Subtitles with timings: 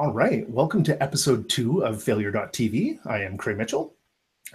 [0.00, 0.48] All right.
[0.48, 3.00] Welcome to episode two of Failure.tv.
[3.04, 3.92] I am Craig Mitchell.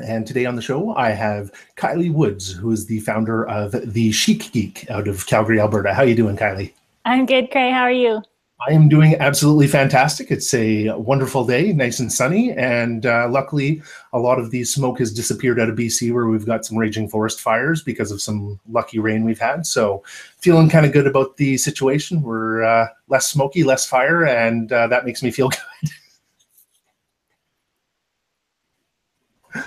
[0.03, 4.11] And today on the show, I have Kylie Woods, who is the founder of The
[4.11, 5.93] Chic Geek out of Calgary, Alberta.
[5.93, 6.73] How are you doing, Kylie?
[7.05, 7.71] I'm good, Craig.
[7.71, 8.23] How are you?
[8.61, 10.31] I am doing absolutely fantastic.
[10.31, 13.81] It's a wonderful day, nice and sunny, and uh, luckily,
[14.13, 17.09] a lot of the smoke has disappeared out of BC, where we've got some raging
[17.09, 19.65] forest fires because of some lucky rain we've had.
[19.65, 20.03] So,
[20.37, 22.21] feeling kind of good about the situation.
[22.21, 25.49] We're uh, less smoky, less fire, and uh, that makes me feel
[29.53, 29.63] good.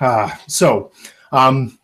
[0.00, 0.92] uh, so,
[1.32, 1.78] um,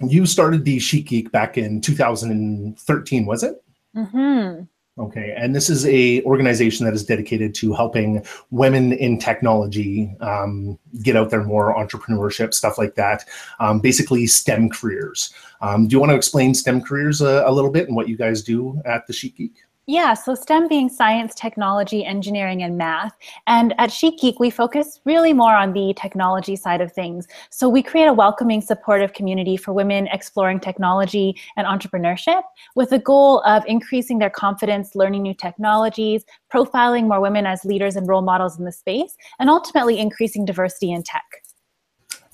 [0.00, 3.62] you started the Chic Geek back in 2013, was it?
[3.94, 4.64] Mm-hmm.
[4.98, 10.76] Okay, and this is a organization that is dedicated to helping women in technology um,
[11.02, 13.24] get out there more, entrepreneurship, stuff like that.
[13.60, 15.32] Um, basically, STEM careers.
[15.60, 18.16] Um, do you want to explain STEM careers a, a, little bit and what you
[18.16, 19.62] guys do at the Chic Geek?
[19.90, 23.16] Yeah, so STEM being science, technology, engineering, and math.
[23.46, 27.26] And at Chic Geek, we focus really more on the technology side of things.
[27.48, 32.42] So we create a welcoming, supportive community for women exploring technology and entrepreneurship
[32.74, 37.96] with the goal of increasing their confidence, learning new technologies, profiling more women as leaders
[37.96, 41.37] and role models in the space, and ultimately increasing diversity in tech.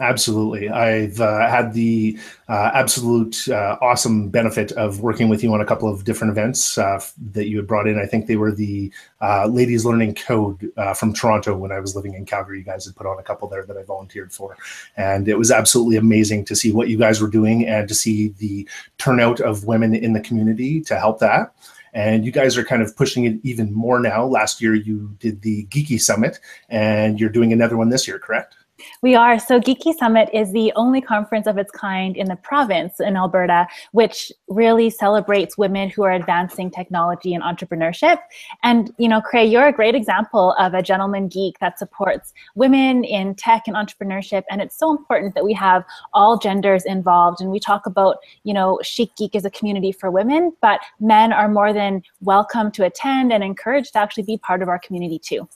[0.00, 0.68] Absolutely.
[0.68, 5.64] I've uh, had the uh, absolute uh, awesome benefit of working with you on a
[5.64, 7.00] couple of different events uh,
[7.32, 7.96] that you had brought in.
[7.98, 11.94] I think they were the uh, Ladies Learning Code uh, from Toronto when I was
[11.94, 12.58] living in Calgary.
[12.58, 14.56] You guys had put on a couple there that I volunteered for.
[14.96, 18.28] And it was absolutely amazing to see what you guys were doing and to see
[18.38, 21.54] the turnout of women in the community to help that
[21.92, 24.24] and you guys are kind of pushing it even more now.
[24.24, 28.56] Last year you did the Geeky Summit, and you're doing another one this year, correct?
[29.02, 29.38] We are.
[29.38, 33.66] So Geeky Summit is the only conference of its kind in the province in Alberta,
[33.92, 38.18] which really celebrates women who are advancing technology and entrepreneurship.
[38.62, 43.04] And, you know, Craig, you're a great example of a gentleman geek that supports women
[43.04, 44.42] in tech and entrepreneurship.
[44.50, 47.40] And it's so important that we have all genders involved.
[47.40, 51.32] And we talk about, you know, Chic Geek is a community for women, but men
[51.32, 55.18] are more than welcome to attend and encouraged to actually be part of our community
[55.18, 55.48] too.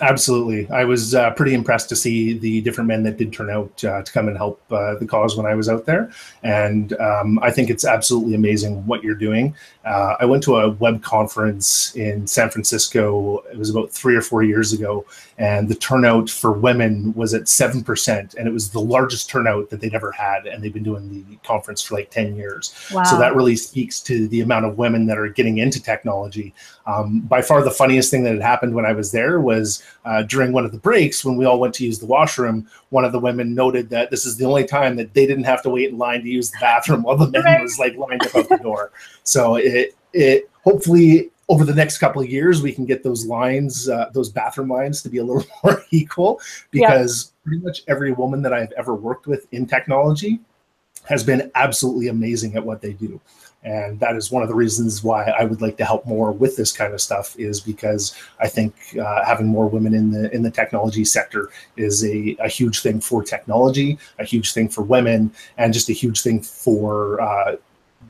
[0.00, 0.70] Absolutely.
[0.70, 4.02] I was uh, pretty impressed to see the different men that did turn out uh,
[4.02, 6.10] to come and help uh, the cause when I was out there.
[6.42, 9.56] And um, I think it's absolutely amazing what you're doing.
[9.88, 14.20] Uh, I went to a web conference in San Francisco, it was about three or
[14.20, 15.06] four years ago,
[15.38, 18.34] and the turnout for women was at 7%.
[18.34, 20.46] And it was the largest turnout that they'd ever had.
[20.46, 22.74] And they've been doing the conference for like 10 years.
[22.92, 23.04] Wow.
[23.04, 26.54] So that really speaks to the amount of women that are getting into technology.
[26.86, 30.22] Um, by far, the funniest thing that had happened when I was there was uh,
[30.22, 33.12] during one of the breaks when we all went to use the washroom, one of
[33.12, 35.90] the women noted that this is the only time that they didn't have to wait
[35.90, 38.56] in line to use the bathroom while the men was like lined up at the
[38.56, 38.90] door.
[39.22, 39.77] So it
[40.12, 44.28] it hopefully over the next couple of years we can get those lines, uh, those
[44.28, 47.44] bathroom lines, to be a little more equal because yeah.
[47.44, 50.40] pretty much every woman that I've ever worked with in technology
[51.04, 53.20] has been absolutely amazing at what they do
[53.64, 56.56] and that is one of the reasons why I would like to help more with
[56.56, 60.42] this kind of stuff is because I think uh, having more women in the in
[60.42, 65.32] the technology sector is a, a huge thing for technology, a huge thing for women,
[65.56, 67.56] and just a huge thing for uh,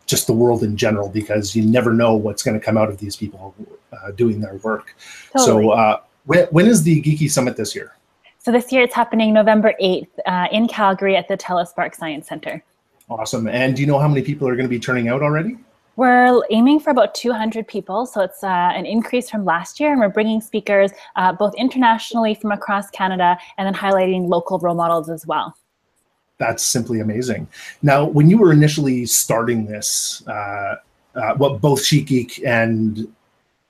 [0.09, 2.99] just the world in general because you never know what's going to come out of
[2.99, 3.55] these people
[3.93, 4.97] uh, doing their work.
[5.37, 5.65] Totally.
[5.65, 7.95] So uh, when, when is the Geeky Summit this year?
[8.39, 12.27] So this year it's happening November 8th uh, in Calgary at the TELUS Spark Science
[12.27, 12.65] Center.
[13.11, 13.47] Awesome.
[13.49, 15.59] And do you know how many people are going to be turning out already?
[15.97, 20.01] We're aiming for about 200 people, so it's uh, an increase from last year, and
[20.01, 25.11] we're bringing speakers uh, both internationally from across Canada and then highlighting local role models
[25.11, 25.57] as well.
[26.38, 27.49] That's simply amazing.
[27.82, 30.76] Now, when you were initially starting this, uh,
[31.15, 33.09] uh what both Chic Geek and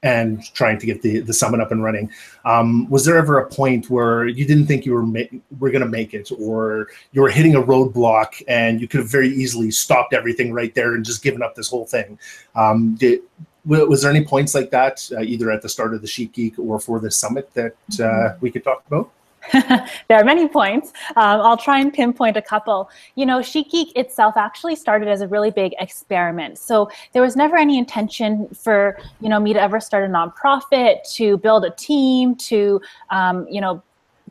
[0.02, 2.10] and trying to get the the summit up and running.
[2.44, 5.82] Um, was there ever a point where you didn't think you were ma- were going
[5.82, 9.70] to make it, or you were hitting a roadblock and you could have very easily
[9.70, 12.18] stopped everything right there and just given up this whole thing?
[12.54, 13.20] Um, did,
[13.64, 16.58] was there any points like that, uh, either at the start of the Chic Geek
[16.58, 18.40] or for the summit, that uh, mm-hmm.
[18.40, 19.10] we could talk about?
[20.08, 20.92] there are many points.
[21.16, 22.90] Um, I'll try and pinpoint a couple.
[23.14, 26.58] You know, Chic Geek itself actually started as a really big experiment.
[26.58, 31.08] So there was never any intention for, you know, me to ever start a nonprofit,
[31.14, 32.80] to build a team, to,
[33.10, 33.82] um, you know,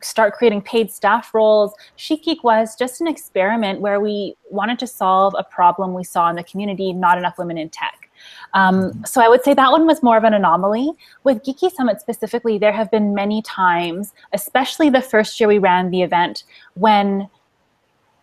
[0.02, 1.74] start creating paid staff roles.
[1.96, 6.30] Chic Geek was just an experiment where we wanted to solve a problem we saw
[6.30, 8.07] in the community, not enough women in tech.
[8.54, 10.92] Um, so I would say that one was more of an anomaly.
[11.24, 15.90] With Geeky Summit specifically, there have been many times, especially the first year we ran
[15.90, 16.44] the event,
[16.74, 17.28] when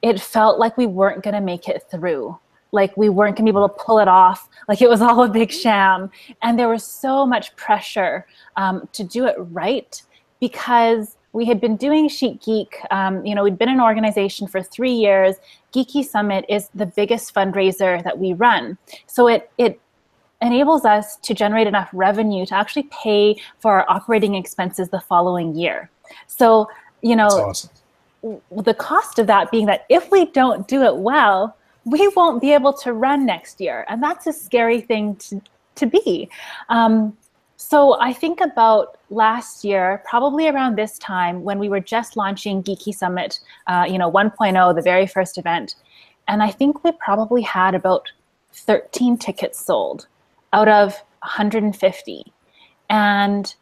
[0.01, 2.37] it felt like we weren't going to make it through
[2.75, 4.47] like we weren't going to be able to pull it off.
[4.67, 6.11] Like it was all a big sham.
[6.43, 9.99] And there was so much pressure um, to do it right
[10.39, 12.77] because we had been doing Chic Geek.
[12.91, 15.35] Um, you know, we'd been an organization for three years.
[15.73, 18.77] Geeky Summit is the biggest fundraiser that we run.
[19.07, 19.79] So it, it
[20.45, 25.55] enables us to generate enough revenue to actually pay for our operating expenses the following
[25.55, 25.89] year.
[26.27, 26.69] So,
[27.01, 27.69] you know, awesome.
[28.51, 31.55] the cost of that being that if we don't do it well,
[31.85, 33.85] we won't be able to run next year.
[33.87, 35.41] And that's a scary thing to,
[35.75, 36.29] to be.
[36.69, 37.15] Um,
[37.57, 42.61] so I think about last year, probably around this time when we were just launching
[42.61, 45.75] Geeky Summit, uh, you know, 1.0, the very first event.
[46.27, 48.11] And I think we probably had about
[48.53, 50.07] 13 tickets sold
[50.55, 52.33] out of 150.
[52.89, 53.55] And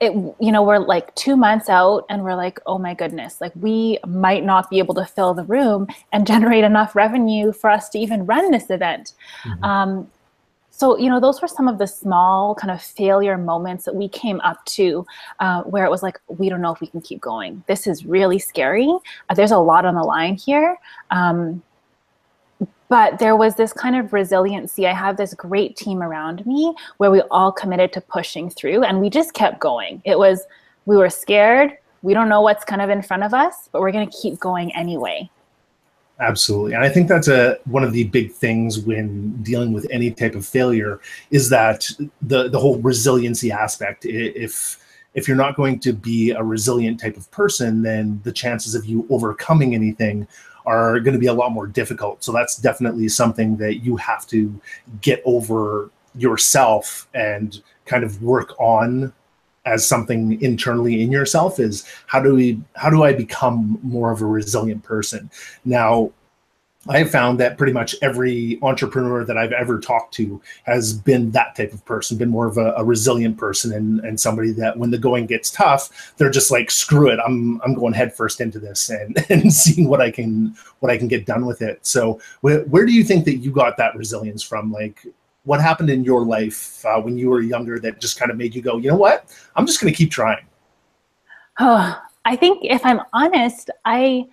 [0.00, 3.52] it, you know, we're like two months out and we're like, oh my goodness, like
[3.54, 7.88] we might not be able to fill the room and generate enough revenue for us
[7.90, 9.12] to even run this event.
[9.44, 9.64] Mm-hmm.
[9.64, 10.10] Um,
[10.70, 14.08] so, you know, those were some of the small kind of failure moments that we
[14.08, 15.06] came up to
[15.38, 17.62] uh, where it was like, we don't know if we can keep going.
[17.68, 18.88] This is really scary.
[19.28, 20.78] Uh, there's a lot on the line here.
[21.10, 21.62] Um,
[22.90, 24.86] but there was this kind of resiliency.
[24.86, 29.00] I have this great team around me where we all committed to pushing through and
[29.00, 30.02] we just kept going.
[30.04, 30.42] It was,
[30.86, 31.78] we were scared.
[32.02, 34.40] We don't know what's kind of in front of us, but we're going to keep
[34.40, 35.30] going anyway.
[36.18, 36.74] Absolutely.
[36.74, 40.34] And I think that's a one of the big things when dealing with any type
[40.34, 41.00] of failure
[41.30, 41.88] is that
[42.20, 44.04] the the whole resiliency aspect.
[44.04, 44.78] If
[45.14, 48.84] if you're not going to be a resilient type of person, then the chances of
[48.84, 50.28] you overcoming anything
[50.70, 52.22] are going to be a lot more difficult.
[52.22, 54.54] So that's definitely something that you have to
[55.00, 59.12] get over yourself and kind of work on
[59.66, 64.22] as something internally in yourself is how do we how do I become more of
[64.22, 65.28] a resilient person?
[65.64, 66.12] Now
[66.88, 71.30] I have found that pretty much every entrepreneur that I've ever talked to has been
[71.32, 74.78] that type of person, been more of a, a, resilient person and, and somebody that
[74.78, 78.58] when the going gets tough, they're just like, screw it, I'm I'm going headfirst into
[78.58, 81.84] this and, and seeing what I can what I can get done with it.
[81.84, 84.72] So where, where do you think that you got that resilience from?
[84.72, 85.04] Like
[85.44, 88.54] what happened in your life uh, when you were younger that just kind of made
[88.54, 90.46] you go, you know what, I'm just going to keep trying?
[91.58, 94.26] Oh, I think if I'm honest, I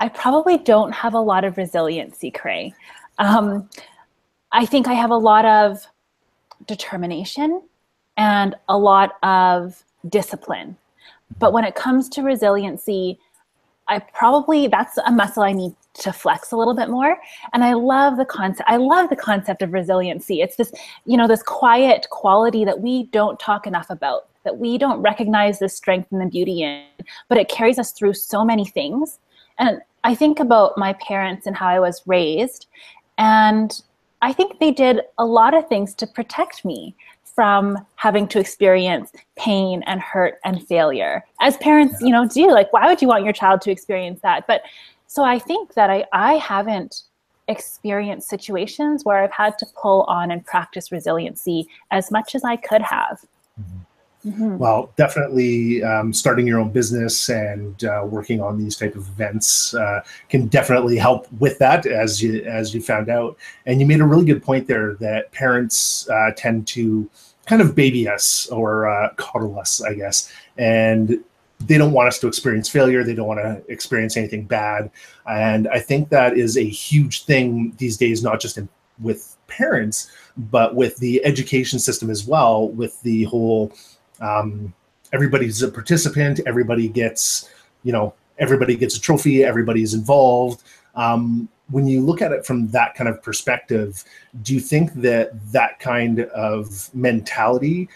[0.00, 2.72] I probably don't have a lot of resiliency, Craig.
[3.18, 3.68] Um,
[4.52, 5.86] I think I have a lot of
[6.66, 7.62] determination
[8.16, 10.76] and a lot of discipline.
[11.38, 13.18] But when it comes to resiliency,
[13.88, 17.16] I probably that's a muscle I need to flex a little bit more.
[17.52, 18.68] And I love the concept.
[18.68, 20.40] I love the concept of resiliency.
[20.40, 20.72] It's this,
[21.06, 25.58] you know, this quiet quality that we don't talk enough about, that we don't recognize
[25.58, 26.84] the strength and the beauty in,
[27.28, 29.18] but it carries us through so many things.
[29.58, 32.66] And I think about my parents and how I was raised,
[33.18, 33.80] and
[34.22, 36.94] I think they did a lot of things to protect me
[37.24, 41.24] from having to experience pain and hurt and failure.
[41.40, 44.46] As parents, you know, do like why would you want your child to experience that?
[44.46, 44.62] But
[45.06, 47.02] so I think that I I haven't
[47.46, 52.56] experienced situations where I've had to pull on and practice resiliency as much as I
[52.56, 53.24] could have.
[53.60, 53.78] Mm-hmm.
[54.26, 54.58] Mm-hmm.
[54.58, 59.74] Well, definitely um, starting your own business and uh, working on these type of events
[59.74, 63.36] uh, can definitely help with that, as you as you found out.
[63.66, 67.08] And you made a really good point there that parents uh, tend to
[67.46, 71.22] kind of baby us or uh, coddle us, I guess, and
[71.60, 73.04] they don't want us to experience failure.
[73.04, 74.90] They don't want to experience anything bad.
[75.26, 78.68] And I think that is a huge thing these days, not just in,
[79.00, 83.72] with parents, but with the education system as well, with the whole
[84.20, 84.72] um,
[85.12, 86.40] everybody's a participant.
[86.46, 87.50] Everybody gets,
[87.82, 89.44] you know, everybody gets a trophy.
[89.44, 90.62] Everybody's involved.
[90.94, 94.02] Um, when you look at it from that kind of perspective,
[94.42, 97.88] do you think that that kind of mentality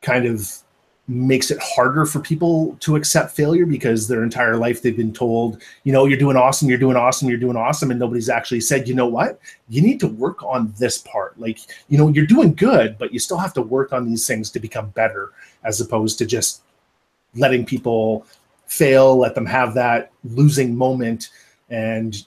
[0.00, 0.52] kind of
[1.12, 5.62] makes it harder for people to accept failure because their entire life they've been told,
[5.84, 8.88] you know, you're doing awesome, you're doing awesome, you're doing awesome, and nobody's actually said,
[8.88, 9.38] you know what,
[9.68, 11.38] you need to work on this part.
[11.38, 14.50] Like, you know, you're doing good, but you still have to work on these things
[14.50, 15.32] to become better,
[15.64, 16.62] as opposed to just
[17.34, 18.26] letting people
[18.66, 21.30] fail, let them have that losing moment
[21.70, 22.24] and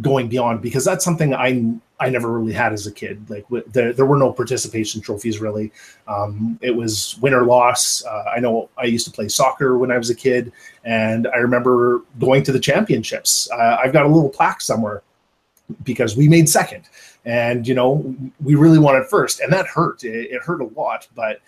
[0.00, 3.30] going beyond because that's something I I never really had as a kid.
[3.30, 5.72] Like there, there were no participation trophies really.
[6.08, 8.04] Um, it was win or loss.
[8.04, 10.52] Uh, I know I used to play soccer when I was a kid,
[10.84, 13.48] and I remember going to the championships.
[13.52, 15.02] Uh, I've got a little plaque somewhere
[15.84, 16.84] because we made second,
[17.24, 20.02] and you know we really wanted first, and that hurt.
[20.02, 21.40] It, it hurt a lot, but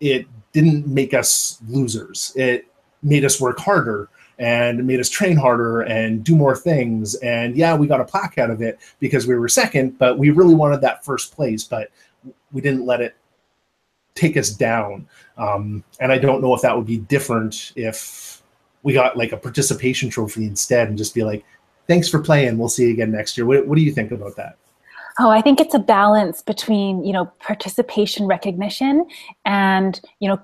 [0.00, 2.32] it didn't make us losers.
[2.36, 2.66] It
[3.02, 7.14] made us work harder and made us train harder and do more things.
[7.16, 10.30] And yeah, we got a plaque out of it because we were second, but we
[10.30, 11.90] really wanted that first place, but
[12.52, 13.16] we didn't let it
[14.14, 15.06] take us down.
[15.36, 18.42] Um, and I don't know if that would be different if
[18.82, 21.44] we got like a participation trophy instead and just be like,
[21.88, 22.58] thanks for playing.
[22.58, 23.46] We'll see you again next year.
[23.46, 24.56] What, what do you think about that?
[25.18, 29.06] Oh, I think it's a balance between, you know, participation recognition
[29.44, 30.40] and, you know,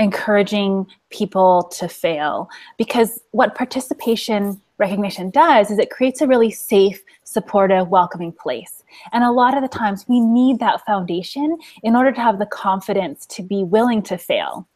[0.00, 2.48] encouraging people to fail.
[2.78, 8.82] Because what participation recognition does is it creates a really safe, supportive, welcoming place.
[9.12, 12.46] And a lot of the times we need that foundation in order to have the
[12.46, 14.66] confidence to be willing to fail.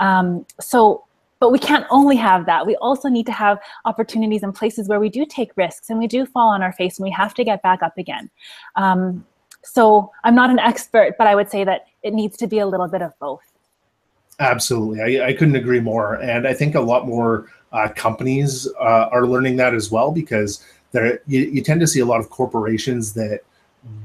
[0.00, 1.04] Um, so
[1.38, 2.66] but we can't only have that.
[2.66, 6.06] We also need to have opportunities and places where we do take risks and we
[6.06, 8.28] do fall on our face and we have to get back up again.
[8.76, 9.26] Um,
[9.62, 12.66] so I'm not an expert, but I would say that it needs to be a
[12.66, 13.49] little bit of both.
[14.40, 15.20] Absolutely.
[15.20, 16.14] I, I couldn't agree more.
[16.14, 20.64] And I think a lot more uh, companies uh, are learning that as well because
[20.92, 23.40] there you, you tend to see a lot of corporations that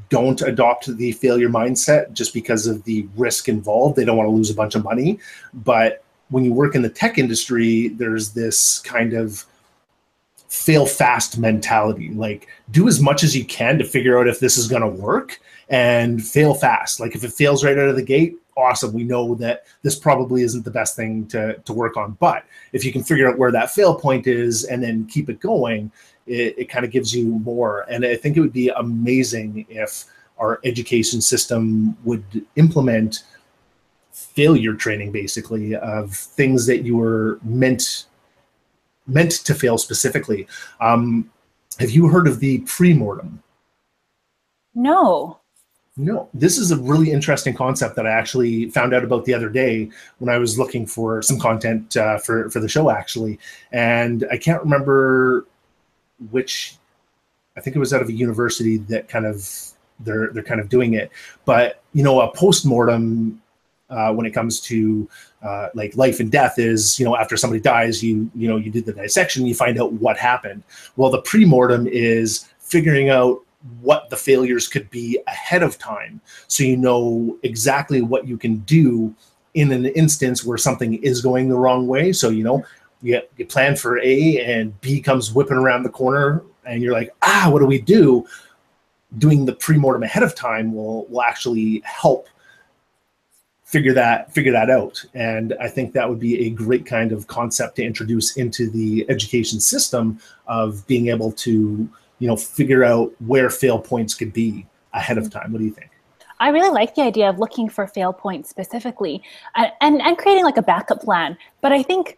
[0.09, 3.95] don't adopt the failure mindset just because of the risk involved.
[3.95, 5.19] They don't want to lose a bunch of money.
[5.53, 9.45] But when you work in the tech industry, there's this kind of
[10.47, 12.09] fail fast mentality.
[12.11, 14.87] Like, do as much as you can to figure out if this is going to
[14.87, 15.39] work
[15.69, 16.99] and fail fast.
[16.99, 18.93] Like, if it fails right out of the gate, awesome.
[18.93, 22.17] We know that this probably isn't the best thing to, to work on.
[22.19, 25.39] But if you can figure out where that fail point is and then keep it
[25.39, 25.91] going,
[26.27, 27.85] it, it kind of gives you more.
[27.89, 30.05] And I think it would be amazing if
[30.37, 33.23] our education system would implement
[34.11, 38.05] failure training basically of things that you were meant
[39.07, 40.47] meant to fail specifically.
[40.81, 41.29] Um,
[41.79, 43.43] have you heard of the pre-mortem?
[44.73, 45.39] No.
[45.97, 49.47] No, this is a really interesting concept that I actually found out about the other
[49.47, 53.39] day when I was looking for some content uh, for for the show actually,
[53.71, 55.45] and I can't remember
[56.31, 56.75] which.
[57.57, 59.49] I think it was out of a university that kind of
[60.01, 61.09] they're they're kind of doing it,
[61.45, 63.41] but you know, a post mortem
[63.89, 65.07] uh, when it comes to
[65.43, 68.71] uh, like life and death is you know after somebody dies you you know you
[68.71, 70.63] did the dissection you find out what happened
[70.95, 73.44] well the pre-mortem is figuring out
[73.81, 76.21] what the failures could be ahead of time.
[76.47, 79.13] So you know exactly what you can do
[79.53, 82.13] in an instance where something is going the wrong way.
[82.13, 82.65] So you know
[83.01, 87.13] you, you plan for a and b comes whipping around the corner and you're like
[87.21, 88.25] ah what do we do?
[89.17, 92.27] Doing the pre-mortem ahead of time will will actually help
[93.63, 95.03] figure that figure that out.
[95.13, 99.05] And i think that would be a great kind of concept to introduce into the
[99.09, 104.65] education system of being able to you know figure out where fail points could be
[104.93, 105.91] ahead of time what do you think
[106.39, 109.23] I really like the idea of looking for fail points specifically
[109.55, 111.37] and, and, and creating like a backup plan.
[111.61, 112.17] But I think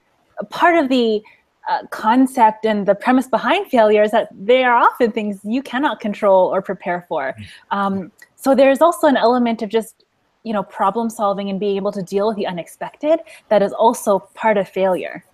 [0.49, 1.21] part of the
[1.69, 5.99] uh, concept and the premise behind failure is that they are often things you cannot
[5.99, 7.35] control or prepare for.
[7.37, 7.45] Mm.
[7.77, 10.05] Um, so there's also an element of just
[10.43, 14.19] you know problem solving and being able to deal with the unexpected that is also
[14.33, 15.25] part of failure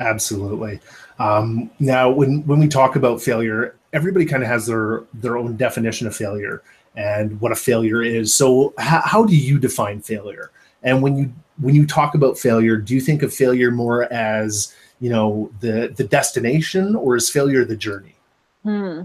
[0.00, 0.80] absolutely
[1.18, 5.56] um, now when when we talk about failure everybody kind of has their their own
[5.56, 6.62] definition of failure
[6.96, 10.50] and what a failure is so how, how do you define failure
[10.82, 14.74] and when you when you talk about failure do you think of failure more as
[15.00, 18.16] you know the the destination or is failure the journey
[18.62, 19.02] hmm.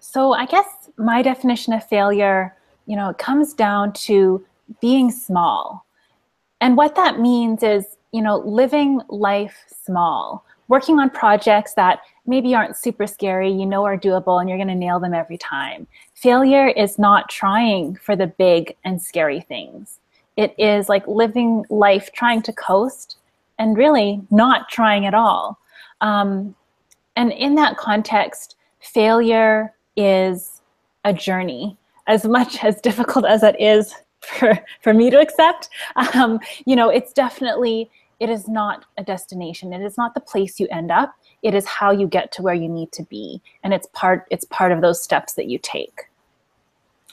[0.00, 2.54] so i guess my definition of failure
[2.88, 4.44] you know, it comes down to
[4.80, 5.86] being small.
[6.60, 12.54] And what that means is, you know, living life small, working on projects that maybe
[12.54, 15.86] aren't super scary, you know, are doable, and you're going to nail them every time.
[16.14, 19.98] Failure is not trying for the big and scary things.
[20.36, 23.16] It is like living life trying to coast
[23.58, 25.58] and really not trying at all.
[26.00, 26.54] Um,
[27.16, 30.60] and in that context, failure is
[31.04, 35.68] a journey as much as difficult as that is for, for me to accept,
[36.14, 37.88] um, you know, it's definitely,
[38.20, 39.72] it is not a destination.
[39.72, 41.14] It is not the place you end up.
[41.42, 43.40] It is how you get to where you need to be.
[43.62, 46.02] And it's part, it's part of those steps that you take.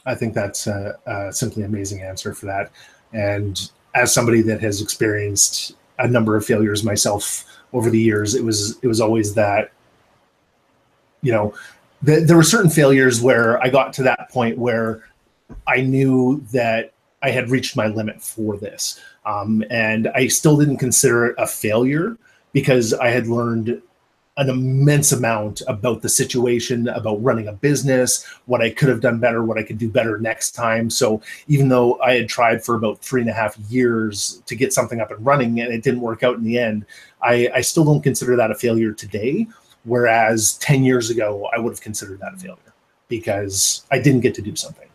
[0.05, 2.71] I think that's a, a simply amazing answer for that.
[3.13, 8.43] And as somebody that has experienced a number of failures myself over the years, it
[8.43, 9.71] was, it was always that,
[11.21, 11.53] you know,
[12.01, 15.03] the, there were certain failures where I got to that point where
[15.67, 19.01] I knew that I had reached my limit for this.
[19.25, 22.17] Um, and I still didn't consider it a failure
[22.53, 23.81] because I had learned
[24.37, 29.19] an immense amount about the situation, about running a business, what I could have done
[29.19, 30.89] better, what I could do better next time.
[30.89, 34.73] So even though I had tried for about three and a half years to get
[34.73, 36.85] something up and running and it didn't work out in the end,
[37.21, 39.47] I, I still don't consider that a failure today.
[39.85, 42.73] Whereas 10 years ago, I would have considered that a failure
[43.07, 44.89] because I didn't get to do something.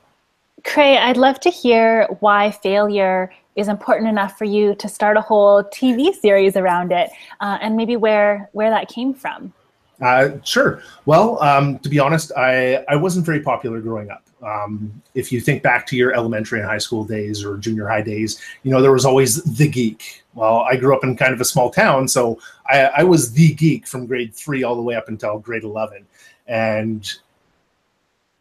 [0.64, 5.20] Craig, I'd love to hear why failure is important enough for you to start a
[5.20, 9.52] whole TV series around it, uh, and maybe where where that came from.
[10.00, 10.82] Uh, sure.
[11.04, 14.24] Well, um, to be honest, I, I wasn't very popular growing up.
[14.42, 18.00] Um, if you think back to your elementary and high school days or junior high
[18.00, 20.22] days, you know, there was always the geek.
[20.32, 23.52] Well, I grew up in kind of a small town, so I, I was the
[23.54, 26.06] geek from grade three all the way up until grade 11.
[26.46, 27.12] And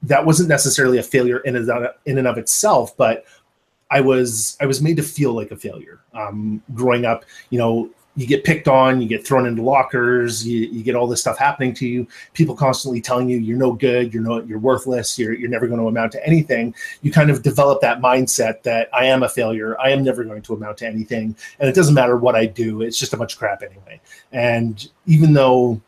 [0.03, 3.25] that wasn't necessarily a failure in and of, in and of itself, but
[3.91, 5.99] I was I was made to feel like a failure.
[6.13, 10.67] Um, growing up, you know, you get picked on, you get thrown into lockers, you,
[10.67, 12.07] you get all this stuff happening to you.
[12.33, 15.79] People constantly telling you you're no good, you're no, you're worthless, you're you're never going
[15.79, 16.75] to amount to anything.
[17.01, 20.41] You kind of develop that mindset that I am a failure, I am never going
[20.41, 23.33] to amount to anything, and it doesn't matter what I do, it's just a bunch
[23.33, 24.01] of crap anyway.
[24.31, 25.81] And even though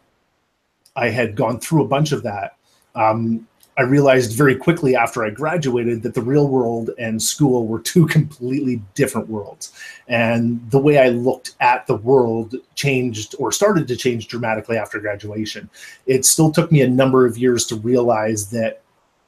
[0.96, 2.56] I had gone through a bunch of that,
[2.96, 3.48] um,
[3.78, 8.06] I realized very quickly after I graduated that the real world and school were two
[8.18, 9.72] completely different worlds.
[10.08, 15.00] And the way I looked at the world changed or started to change dramatically after
[15.00, 15.70] graduation.
[16.06, 18.82] It still took me a number of years to realize that,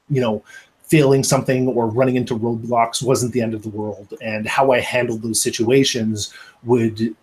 [0.09, 0.43] you know,
[0.83, 4.13] failing something or running into roadblocks wasn't the end of the world.
[4.21, 6.33] And how I handled those situations
[6.63, 7.15] would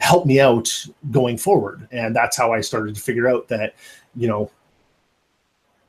[0.00, 1.86] help me out going forward.
[1.92, 3.74] And that's how I started to figure out that,
[4.16, 4.50] you know,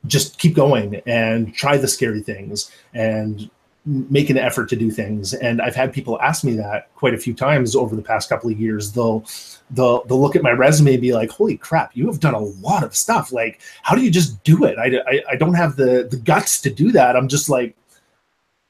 [0.08, 3.50] just keep going and try the scary things and
[3.86, 5.34] make an effort to do things.
[5.34, 8.50] And i've had people ask me that quite a few times over the past couple
[8.50, 8.92] of years.
[8.92, 9.26] They'll
[9.72, 12.40] they'll they'll look at my resume and be like holy crap you have done a
[12.40, 13.32] lot of stuff.
[13.32, 14.78] Like how do you just do it?
[14.78, 17.16] I, I, I don't have the the guts to do that.
[17.16, 17.76] I'm just like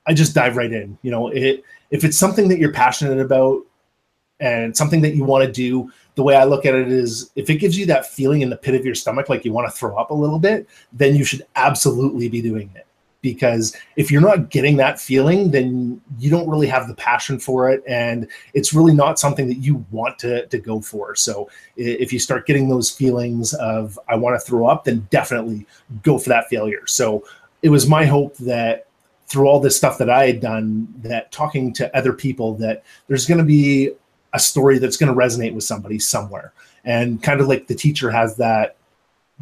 [0.06, 1.30] i just dive right in you know?
[1.30, 3.64] It if it's something that you're passionate about
[4.40, 7.50] and something that you want to do the way I look at it is if
[7.50, 9.78] it gives you that feeling in the pit of your stomach, like you want to
[9.78, 12.86] throw up a little bit, then you should absolutely be doing it.
[13.22, 17.70] Because if you're not getting that feeling, then you don't really have the passion for
[17.70, 17.84] it.
[17.88, 21.16] And it's really not something that you want to, to go for.
[21.16, 25.66] So if you start getting those feelings of, I want to throw up, then definitely
[26.02, 26.86] go for that failure.
[26.86, 27.26] So
[27.62, 28.88] it was my hope that
[29.28, 33.26] through all this stuff that I had done, that talking to other people, that there's
[33.26, 33.92] going to be
[34.34, 36.54] a story that's going to resonate with somebody somewhere.
[36.86, 38.78] And kind of like the teacher has that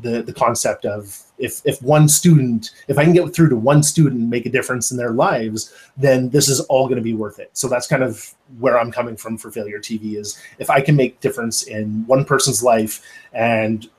[0.01, 3.81] the the concept of if if one student if i can get through to one
[3.81, 7.39] student make a difference in their lives then this is all going to be worth
[7.39, 7.49] it.
[7.53, 10.95] So that's kind of where i'm coming from for failure tv is if i can
[10.95, 13.01] make difference in one person's life
[13.33, 13.89] and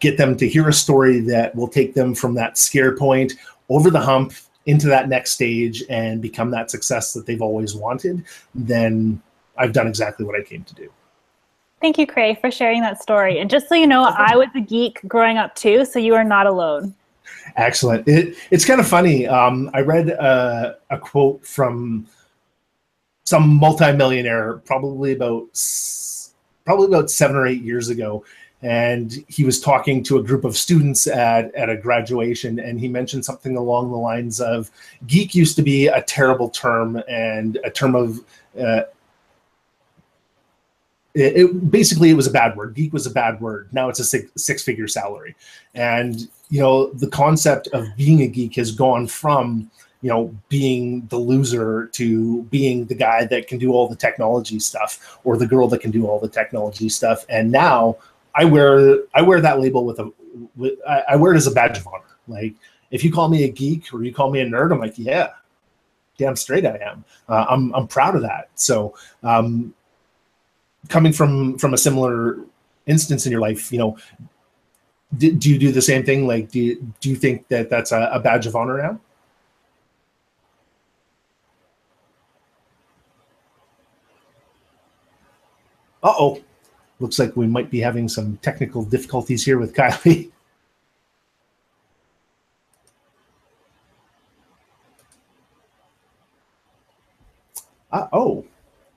[0.00, 3.34] get them to hear a story that will take them from that scare point
[3.68, 4.32] over the hump
[4.66, 9.20] into that next stage and become that success that they've always wanted then
[9.56, 10.90] I've done exactly what I came to do.
[11.80, 13.38] Thank you, Craig, for sharing that story.
[13.38, 16.24] And just so you know, I was a geek growing up too, so you are
[16.24, 16.94] not alone.
[17.56, 18.08] Excellent.
[18.08, 19.26] It, it's kind of funny.
[19.26, 22.06] Um, I read a, a quote from
[23.24, 25.46] some multimillionaire, probably about
[26.64, 28.24] probably about seven or eight years ago,
[28.64, 32.88] and he was talking to a group of students at, at a graduation and he
[32.88, 34.70] mentioned something along the lines of
[35.06, 38.20] geek used to be a terrible term and a term of
[38.58, 38.84] uh,
[41.14, 42.74] it, it, basically it was a bad word.
[42.74, 43.68] Geek was a bad word.
[43.72, 45.36] Now it's a six, six figure salary,
[45.74, 49.70] and you know the concept of being a geek has gone from
[50.02, 54.58] you know being the loser to being the guy that can do all the technology
[54.58, 57.24] stuff or the girl that can do all the technology stuff.
[57.28, 57.96] And now
[58.34, 60.12] I wear I wear that label with a
[60.56, 62.02] with, I, I wear it as a badge of honor.
[62.26, 62.54] Like
[62.90, 65.30] if you call me a geek or you call me a nerd, I'm like yeah,
[66.18, 67.04] damn straight I am.
[67.28, 68.48] Uh, I'm I'm proud of that.
[68.56, 68.96] So.
[69.22, 69.74] Um,
[70.88, 72.38] coming from from a similar
[72.86, 73.96] instance in your life, you know,
[75.16, 76.26] do, do you do the same thing?
[76.26, 79.00] Like, do you, do you think that that's a, a badge of honor now?
[86.02, 86.42] Uh oh,
[87.00, 90.30] looks like we might be having some technical difficulties here with Kylie.
[97.92, 98.44] Uh oh,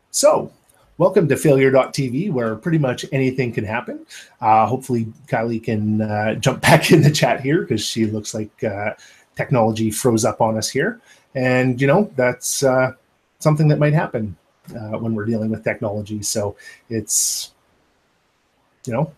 [0.10, 0.52] so
[0.99, 4.03] Welcome to failure.tv, where pretty much anything can happen.
[4.41, 8.63] Uh, hopefully, Kylie can uh, jump back in the chat here because she looks like
[8.63, 8.95] uh,
[9.36, 10.99] technology froze up on us here.
[11.36, 12.93] And, you know, that's uh,
[13.38, 14.36] something that might happen
[14.71, 16.23] uh, when we're dealing with technology.
[16.23, 16.55] So
[16.89, 17.53] it's,
[18.88, 19.13] you know,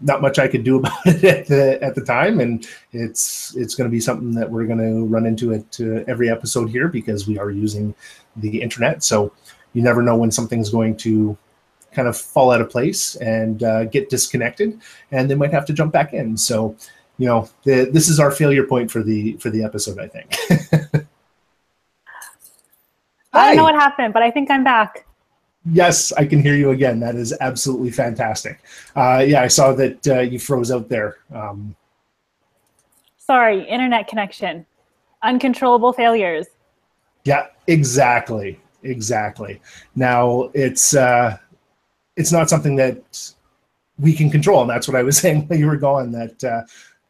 [0.00, 3.76] not much I could do about it at the at the time, and it's it's
[3.76, 7.28] going to be something that we're going to run into uh, every episode here because
[7.28, 7.94] we are using
[8.34, 9.04] the internet.
[9.04, 9.32] So
[9.74, 11.36] you never know when something's going to
[11.92, 15.72] kind of fall out of place and uh, get disconnected, and they might have to
[15.72, 16.36] jump back in.
[16.36, 16.76] So
[17.18, 20.36] you know, the, this is our failure point for the for the episode, I think.
[23.32, 25.06] I don't know what happened, but I think I'm back.
[25.72, 27.00] Yes, I can hear you again.
[27.00, 28.60] That is absolutely fantastic.
[28.94, 31.16] Uh, yeah, I saw that uh, you froze out there.
[31.32, 31.74] Um,
[33.16, 34.66] Sorry, internet connection,
[35.22, 36.46] uncontrollable failures.
[37.24, 39.60] Yeah, exactly, exactly.
[39.96, 41.38] Now it's uh,
[42.16, 43.32] it's not something that
[43.98, 46.12] we can control, and that's what I was saying while you were going.
[46.12, 46.62] That uh,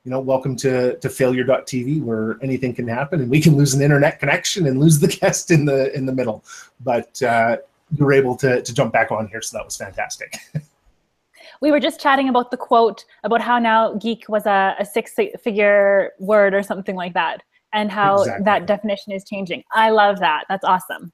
[0.05, 3.83] you know, welcome to to failure.tv where anything can happen, and we can lose an
[3.83, 6.45] internet connection and lose the guest in the in the middle.
[6.81, 7.59] But uh,
[7.97, 10.37] you were able to, to jump back on here, so that was fantastic.
[11.61, 15.15] we were just chatting about the quote about how now geek was a, a six
[15.43, 18.45] figure word or something like that, and how exactly.
[18.45, 19.63] that definition is changing.
[19.73, 20.45] I love that.
[20.49, 21.13] That's awesome.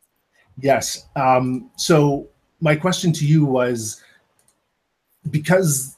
[0.58, 1.06] Yes.
[1.16, 2.28] Um, so
[2.60, 4.02] my question to you was
[5.30, 5.96] because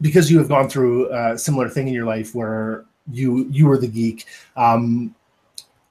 [0.00, 3.78] because you have gone through a similar thing in your life where you you were
[3.78, 5.14] the geek um,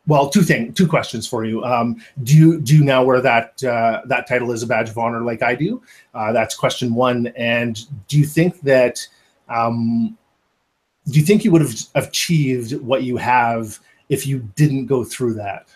[0.08, 1.64] well, two thing, two questions for you.
[1.66, 4.98] Um, do you do you now wear that uh, that title as a badge of
[4.98, 5.84] honor like I do?
[6.14, 7.28] Uh, that's question one.
[7.36, 9.06] And do you think that
[9.50, 10.18] um,
[11.08, 15.34] do you think you would have achieved what you have if you didn't go through
[15.36, 15.68] that?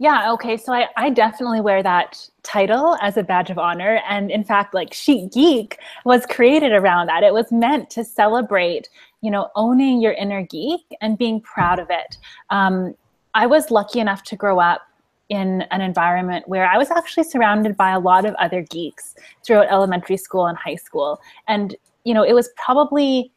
[0.00, 0.56] Yeah, okay.
[0.56, 4.00] So I, I definitely wear that title as a badge of honor.
[4.08, 7.22] And in fact, like Chic Geek was created around that.
[7.22, 8.88] It was meant to celebrate,
[9.20, 12.16] you know, owning your inner geek and being proud of it.
[12.48, 12.94] Um,
[13.34, 14.80] I was lucky enough to grow up
[15.28, 19.70] in an environment where I was actually surrounded by a lot of other geeks throughout
[19.70, 21.20] elementary school and high school.
[21.46, 23.32] And, you know, it was probably,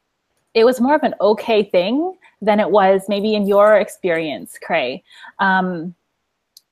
[0.54, 5.04] it was more of an okay thing than it was maybe in your experience, Craig.
[5.40, 5.94] Um,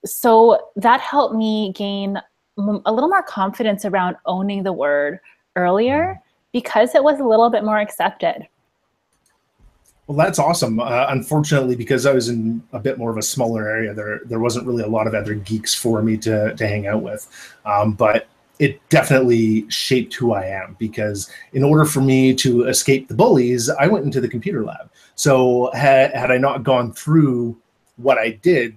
[0.05, 2.17] so that helped me gain
[2.57, 5.19] a little more confidence around owning the word
[5.55, 8.47] earlier because it was a little bit more accepted.
[10.07, 10.79] Well, that's awesome.
[10.79, 14.39] Uh, unfortunately, because I was in a bit more of a smaller area, there there
[14.39, 17.27] wasn't really a lot of other geeks for me to to hang out with.
[17.65, 18.27] Um, but
[18.61, 23.71] it definitely shaped who I am because in order for me to escape the bullies,
[23.71, 24.91] I went into the computer lab.
[25.15, 27.57] So had, had I not gone through
[27.97, 28.75] what I did,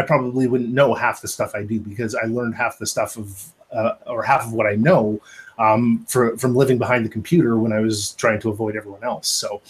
[0.00, 3.16] I probably wouldn't know half the stuff I do because I learned half the stuff
[3.16, 5.20] of uh, or half of what I know
[5.58, 9.28] um, for, from living behind the computer when I was trying to avoid everyone else.
[9.28, 9.60] So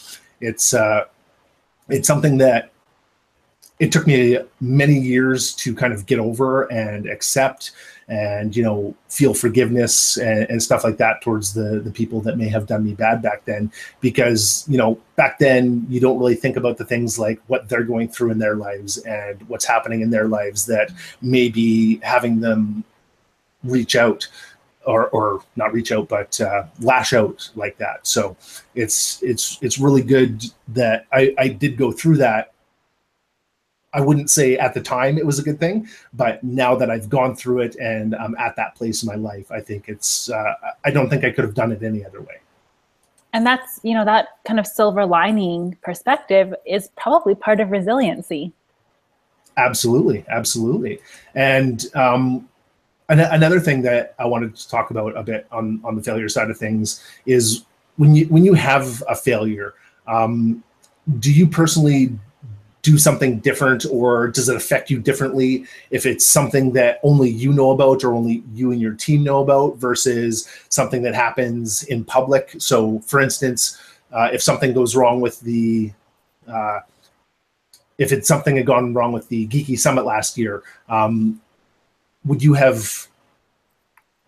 [0.41, 1.07] it's uh,
[1.89, 2.71] it's something that
[3.81, 7.73] it took me many years to kind of get over and accept
[8.11, 12.37] and you know feel forgiveness and, and, stuff like that towards the the people that
[12.37, 13.71] may have done me bad back then
[14.01, 17.85] because you know back then you don't really think about the things like what they're
[17.85, 20.91] going through in their lives and what's happening in their lives that
[21.23, 22.85] may be having them
[23.63, 24.27] reach out
[24.87, 28.07] or, or not reach out, but uh, lash out like that.
[28.07, 28.37] So
[28.75, 32.53] it's it's it's really good that I, I did go through that.
[33.93, 37.09] I wouldn't say at the time it was a good thing, but now that I've
[37.09, 40.31] gone through it and I'm at that place in my life, I think it's.
[40.31, 42.39] Uh, I don't think I could have done it any other way.
[43.33, 48.53] And that's you know that kind of silver lining perspective is probably part of resiliency.
[49.57, 51.01] Absolutely, absolutely,
[51.35, 52.49] and um,
[53.09, 56.51] another thing that I wanted to talk about a bit on on the failure side
[56.51, 57.65] of things is
[57.97, 59.75] when you when you have a failure,
[60.07, 60.63] um,
[61.19, 62.19] do you personally
[62.83, 67.53] do something different or does it affect you differently if it's something that only you
[67.53, 72.05] know about or only you and your team know about versus something that happens in
[72.05, 72.55] public?
[72.59, 73.81] So for instance
[74.13, 75.93] uh, if something goes wrong with the
[76.49, 76.81] uh,
[77.99, 81.41] if it's something had gone wrong with the geeky summit last year um,
[82.25, 83.07] would you have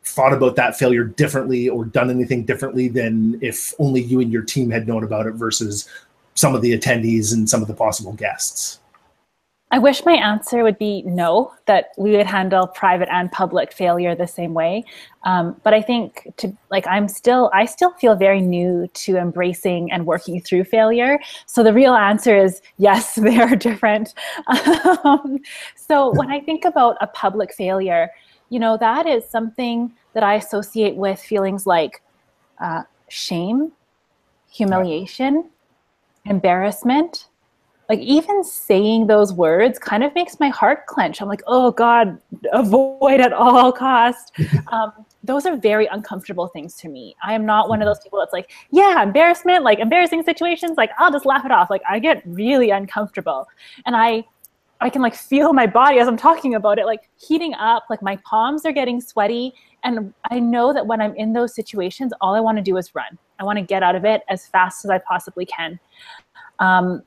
[0.04, 4.42] thought about that failure differently or done anything differently than if only you and your
[4.42, 5.88] team had known about it versus
[6.34, 8.80] some of the attendees and some of the possible guests?
[9.72, 14.14] I wish my answer would be no, that we would handle private and public failure
[14.14, 14.84] the same way.
[15.24, 19.90] Um, but I think to like I'm still I still feel very new to embracing
[19.90, 21.18] and working through failure.
[21.46, 24.12] So the real answer is yes, they are different.
[24.46, 25.38] Um,
[25.74, 28.10] so when I think about a public failure,
[28.50, 32.02] you know that is something that I associate with feelings like
[32.60, 33.72] uh, shame,
[34.50, 35.48] humiliation,
[36.26, 37.28] embarrassment
[37.88, 42.18] like even saying those words kind of makes my heart clench i'm like oh god
[42.52, 44.32] avoid at all cost
[44.72, 44.92] um,
[45.24, 47.14] those are very uncomfortable things to me.
[47.22, 50.90] I am not one of those people that's like, yeah, embarrassment, like embarrassing situations, like
[50.98, 51.70] I'll just laugh it off.
[51.70, 53.46] Like I get really uncomfortable.
[53.86, 54.24] And I
[54.80, 58.02] I can like feel my body as I'm talking about it, like heating up, like
[58.02, 59.52] my palms are getting sweaty.
[59.84, 62.92] And I know that when I'm in those situations, all I want to do is
[62.92, 63.16] run.
[63.42, 65.80] I want to get out of it as fast as I possibly can.
[66.60, 67.02] Um,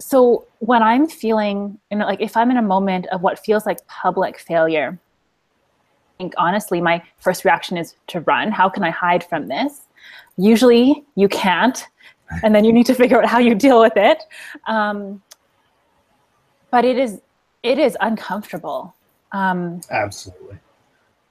[0.00, 3.64] so when I'm feeling, you know, like if I'm in a moment of what feels
[3.64, 8.50] like public failure, I think honestly, my first reaction is to run.
[8.50, 9.82] How can I hide from this?
[10.36, 11.86] Usually you can't,
[12.42, 14.24] and then you need to figure out how you deal with it.
[14.66, 15.22] Um,
[16.72, 17.20] but it is
[17.62, 18.94] it is uncomfortable.
[19.30, 20.58] Um, Absolutely.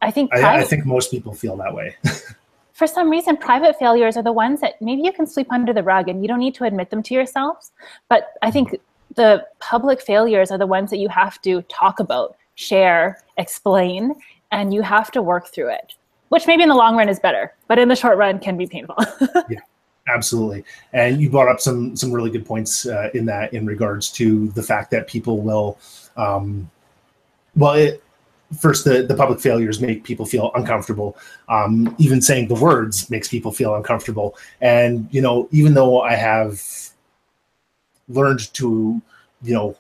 [0.02, 1.98] I think I, I think most people feel that way.
[2.76, 5.82] for some reason, private failures are the ones that maybe you can sweep under the
[5.82, 7.72] rug and you don't need to admit them to yourselves.
[8.10, 8.78] But I think
[9.16, 14.14] the public failures are the ones that you have to talk about, share, explain,
[14.52, 15.94] and you have to work through it,
[16.28, 18.68] which maybe in the long run is better, but in the short run can be
[18.68, 18.98] painful.
[19.50, 19.60] yeah.
[20.08, 24.12] Absolutely, and you brought up some some really good points uh, in that in regards
[24.12, 25.80] to the fact that people will,
[26.16, 26.70] um,
[27.56, 28.04] well, it,
[28.60, 31.18] first the, the public failures make people feel uncomfortable.
[31.50, 34.38] Um, even saying the words makes people feel uncomfortable.
[34.62, 36.62] And you know even though i have
[38.08, 39.02] learned to
[39.42, 39.76] you know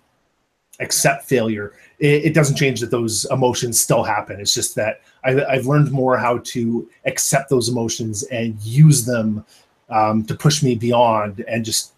[0.80, 4.40] accept failure it, it doesn't change that those emotions still happen.
[4.40, 9.46] It's just that I, i've learned more how to accept those emotions and use them
[9.90, 11.94] um, to push me beyond and just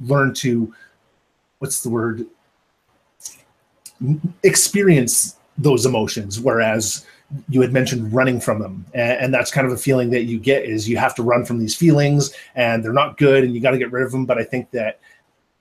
[0.00, 0.72] learn to
[1.58, 2.26] what's the word?
[4.42, 7.06] Experience those emotions whereas
[7.48, 8.84] you had mentioned running from them.
[8.94, 11.44] And, and, that's kind of a feeling that you get is you have to run
[11.44, 14.26] from these feelings and they're not good and you got to get rid of them.
[14.26, 15.00] But i think that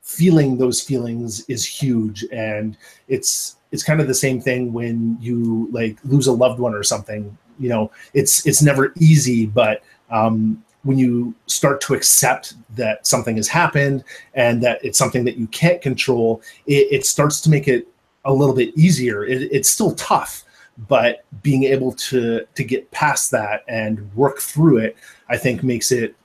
[0.01, 2.25] feeling those feelings is huge.
[2.31, 2.77] And
[3.07, 6.83] it's it's kind of the same thing when you like lose a loved one or
[6.83, 13.05] something you know it's it's never easy but um when you start to accept that
[13.07, 14.03] something has happened
[14.33, 17.87] and that it's something that you can't control, it, it starts to make it
[18.25, 19.25] a little bit easier.
[19.25, 20.43] It, it's still tough,
[20.87, 24.97] but being able to to get past that and work through it,
[25.29, 26.15] I think makes it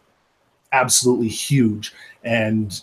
[0.73, 1.95] absolutely huge.
[2.25, 2.81] And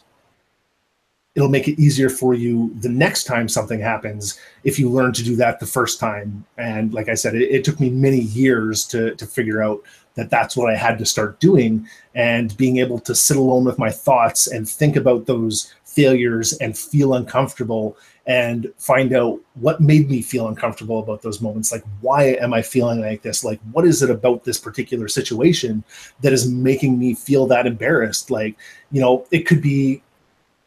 [1.36, 5.24] it'll make it easier for you the next time something happens if you learn to
[5.24, 6.46] do that the first time.
[6.58, 9.82] And like I said, it, it took me many years to to figure out
[10.16, 13.78] that that's what I had to start doing and being able to sit alone with
[13.78, 20.10] my thoughts and think about those failures and feel uncomfortable and find out what made
[20.10, 21.72] me feel uncomfortable about those moments.
[21.72, 23.44] Like why am i feeling like this?
[23.44, 25.84] Like what is it about this particular situation
[26.22, 28.32] that is making me feel that embarrassed?
[28.32, 28.58] Like
[28.92, 30.02] you know it could be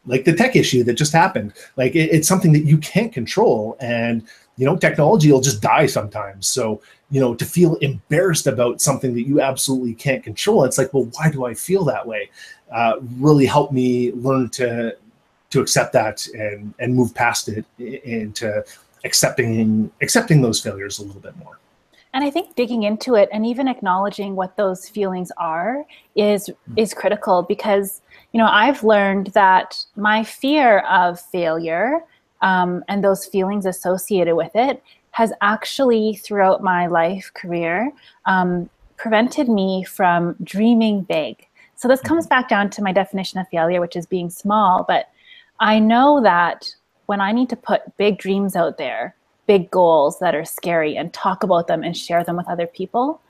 [0.05, 1.53] like the tech issue that just happened.
[1.75, 5.85] Like it, it's something that you can't control and you know technology will just die
[5.85, 6.47] sometimes.
[6.47, 10.93] So you know to feel embarrassed about something that you absolutely can't control it's like
[10.93, 12.29] well why do i feel that way?
[12.71, 14.95] Uh, really helped me learn to
[15.49, 18.63] to accept that and and move past it into
[19.05, 21.59] accepting accepting those failures a little bit more
[22.13, 25.85] and i think digging into it and even acknowledging what those feelings are
[26.15, 28.01] is is critical because
[28.33, 32.01] you know i've learned that my fear of failure
[32.41, 34.81] um, and those feelings associated with it
[35.11, 37.91] has actually, throughout my life career,
[38.25, 41.45] um, prevented me from dreaming big.
[41.75, 42.29] So this comes mm-hmm.
[42.29, 44.85] back down to my definition of failure, which is being small.
[44.87, 45.09] But
[45.59, 46.69] I know that
[47.05, 49.15] when I need to put big dreams out there,
[49.47, 53.21] big goals that are scary, and talk about them and share them with other people,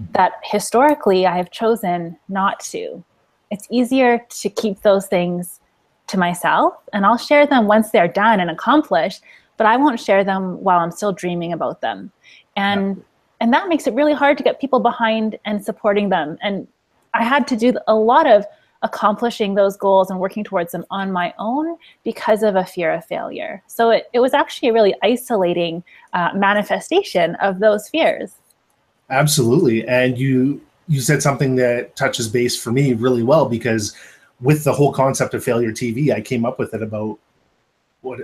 [0.00, 0.12] mm-hmm.
[0.12, 3.02] that historically I have chosen not to.
[3.50, 5.60] It's easier to keep those things
[6.08, 9.22] to myself and I'll share them once they're done and accomplished,
[9.56, 12.12] but I won't share them while I'm still dreaming about them.
[12.56, 13.02] And yeah.
[13.40, 16.38] and that makes it really hard to get people behind and supporting them.
[16.42, 16.68] And
[17.14, 18.44] I had to do a lot of
[18.82, 23.04] accomplishing those goals and working towards them on my own because of a fear of
[23.04, 23.62] failure.
[23.66, 28.34] So it, it was actually a really isolating uh, manifestation of those fears.
[29.10, 29.86] Absolutely.
[29.86, 33.96] And you you said something that touches base for me really well because
[34.40, 37.18] with the whole concept of failure TV, I came up with it about
[38.00, 38.18] what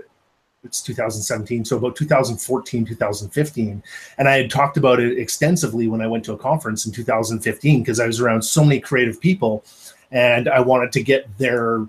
[0.65, 3.83] it's 2017, so about 2014, 2015.
[4.19, 7.81] And I had talked about it extensively when I went to a conference in 2015
[7.81, 9.65] because I was around so many creative people
[10.11, 11.87] and I wanted to get their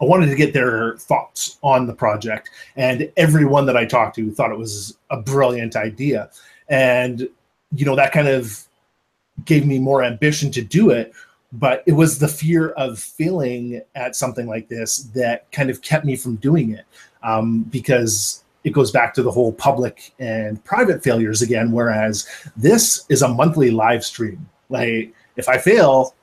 [0.00, 2.50] I wanted to get their thoughts on the project.
[2.74, 6.30] And everyone that I talked to thought it was a brilliant idea.
[6.68, 7.28] And
[7.74, 8.64] you know, that kind of
[9.44, 11.12] gave me more ambition to do it
[11.52, 16.04] but it was the fear of failing at something like this that kind of kept
[16.04, 16.84] me from doing it
[17.22, 21.70] um, because it goes back to the whole public and private failures again.
[21.70, 24.48] Whereas this is a monthly live stream.
[24.68, 26.14] Like if I fail,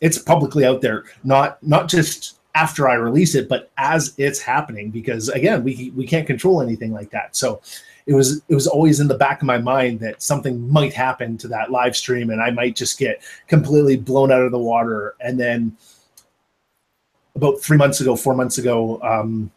[0.00, 4.90] it's publicly out there, not not just after I release it, but as it's happening.
[4.90, 7.36] Because again, we we can't control anything like that.
[7.36, 7.60] So
[8.06, 11.36] it was it was always in the back of my mind that something might happen
[11.38, 15.14] to that live stream, and I might just get completely blown out of the water.
[15.20, 15.76] And then
[17.36, 19.50] about three months ago, four months ago, um,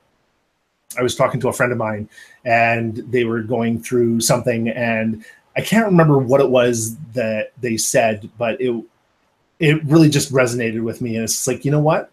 [0.98, 2.10] I was talking to a friend of mine,
[2.46, 5.26] and they were going through something, and
[5.56, 8.84] I can't remember what it was that they said, but it
[9.64, 11.16] it really just resonated with me.
[11.16, 12.12] And it's like, you know what?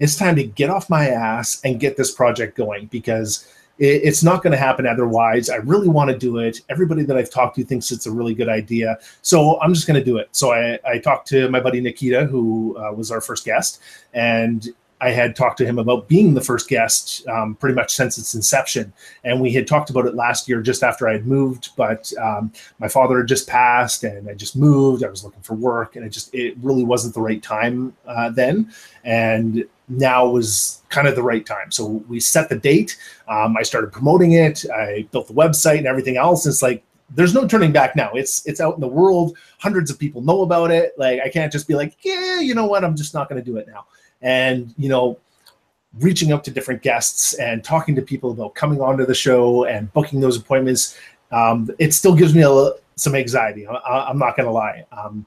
[0.00, 4.22] It's time to get off my ass and get this project going because it, it's
[4.22, 5.48] not going to happen otherwise.
[5.48, 6.60] I really want to do it.
[6.68, 8.98] Everybody that I've talked to thinks it's a really good idea.
[9.22, 10.28] So I'm just going to do it.
[10.32, 13.80] So I, I talked to my buddy Nikita, who uh, was our first guest,
[14.12, 14.68] and
[15.00, 18.34] I had talked to him about being the first guest um, pretty much since its
[18.34, 18.92] inception.
[19.24, 22.52] And we had talked about it last year just after I had moved, but um,
[22.78, 25.04] my father had just passed and I just moved.
[25.04, 28.30] I was looking for work and it just, it really wasn't the right time uh,
[28.30, 28.72] then.
[29.04, 31.70] And now was kind of the right time.
[31.70, 32.98] So we set the date.
[33.28, 34.64] Um, I started promoting it.
[34.70, 36.44] I built the website and everything else.
[36.44, 38.10] It's like, there's no turning back now.
[38.12, 39.38] It's it's out in the world.
[39.60, 40.92] Hundreds of people know about it.
[40.98, 42.84] Like I can't just be like, yeah, you know what?
[42.84, 43.86] I'm just not going to do it now
[44.22, 45.18] and you know
[46.00, 49.92] reaching out to different guests and talking to people about coming onto the show and
[49.92, 50.98] booking those appointments
[51.32, 54.84] um, it still gives me a, some anxiety I, am not going to lie.
[54.92, 55.26] Um,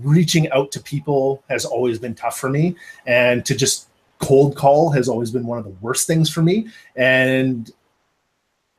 [0.00, 2.76] reaching out to people has always been tough for me
[3.06, 3.88] and to just
[4.20, 7.72] cold call has always been one of the worst things for me and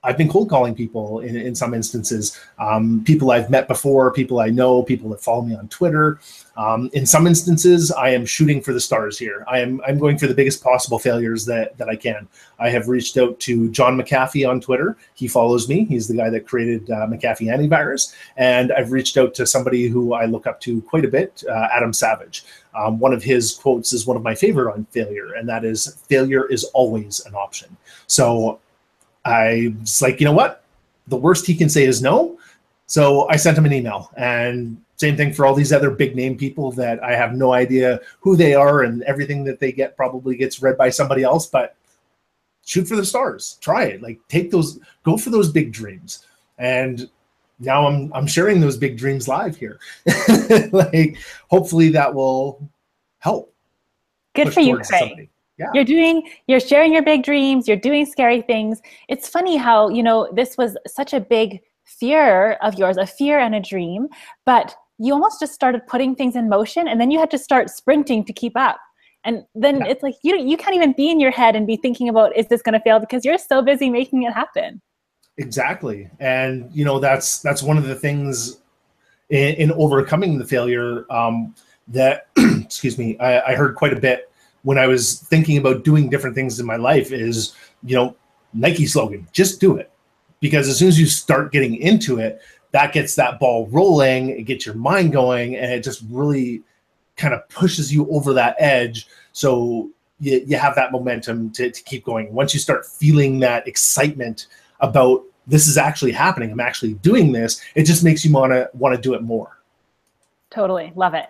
[0.01, 4.39] I've been cold calling people in, in some instances, um, people I've met before, people
[4.39, 6.19] I know, people that follow me on Twitter.
[6.55, 9.43] Um, in some instances, I am shooting for the stars here.
[9.47, 12.27] I am I'm going for the biggest possible failures that that I can.
[12.59, 14.97] I have reached out to John McAfee on Twitter.
[15.15, 15.83] He follows me.
[15.85, 20.13] He's the guy that created uh, McAfee Antivirus, and I've reached out to somebody who
[20.13, 22.45] I look up to quite a bit, uh, Adam Savage.
[22.73, 25.97] Um, one of his quotes is one of my favorite on failure, and that is
[26.07, 27.75] "Failure is always an option."
[28.07, 28.59] So
[29.29, 30.63] I was like, you know what?
[31.07, 32.39] The worst he can say is no.
[32.87, 34.11] So I sent him an email.
[34.17, 37.99] And same thing for all these other big name people that I have no idea
[38.19, 41.45] who they are, and everything that they get probably gets read by somebody else.
[41.45, 41.75] But
[42.65, 43.57] shoot for the stars.
[43.61, 44.01] Try it.
[44.01, 46.25] Like take those, go for those big dreams.
[46.57, 47.09] And
[47.59, 49.79] now I'm I'm sharing those big dreams live here.
[50.71, 51.17] like
[51.49, 52.67] hopefully that will
[53.19, 53.53] help.
[54.33, 54.99] Good for you, Craig.
[54.99, 55.67] Somebody yeah.
[55.73, 58.81] you're doing you're sharing your big dreams you're doing scary things.
[59.07, 63.39] It's funny how you know this was such a big fear of yours a fear
[63.39, 64.07] and a dream
[64.45, 67.69] but you almost just started putting things in motion and then you had to start
[67.69, 68.79] sprinting to keep up.
[69.23, 69.87] And then yeah.
[69.87, 72.47] it's like you you can't even be in your head and be thinking about is
[72.47, 72.99] this going to fail?
[72.99, 74.81] Because you're so busy making it happen.
[75.37, 76.09] Exactly.
[76.19, 78.59] And you know that's that's one of the things
[79.29, 81.55] in, in overcoming the failure um,
[81.87, 84.28] that excuse me I, I heard quite a bit
[84.63, 88.15] when I was thinking about doing different things in my life is, you know,
[88.53, 89.91] Nike slogan, just do it.
[90.39, 92.41] Because as soon as you start getting into it,
[92.71, 96.61] that gets that ball rolling, it gets your mind going, and it just really
[97.15, 99.07] kind of pushes you over that edge.
[99.33, 102.33] So you, you have that momentum to, to keep going.
[102.33, 104.47] Once you start feeling that excitement
[104.79, 109.01] about this is actually happening, I'm actually doing this, it just makes you want to
[109.01, 109.57] do it more.
[110.51, 110.93] Totally.
[110.95, 111.29] Love it.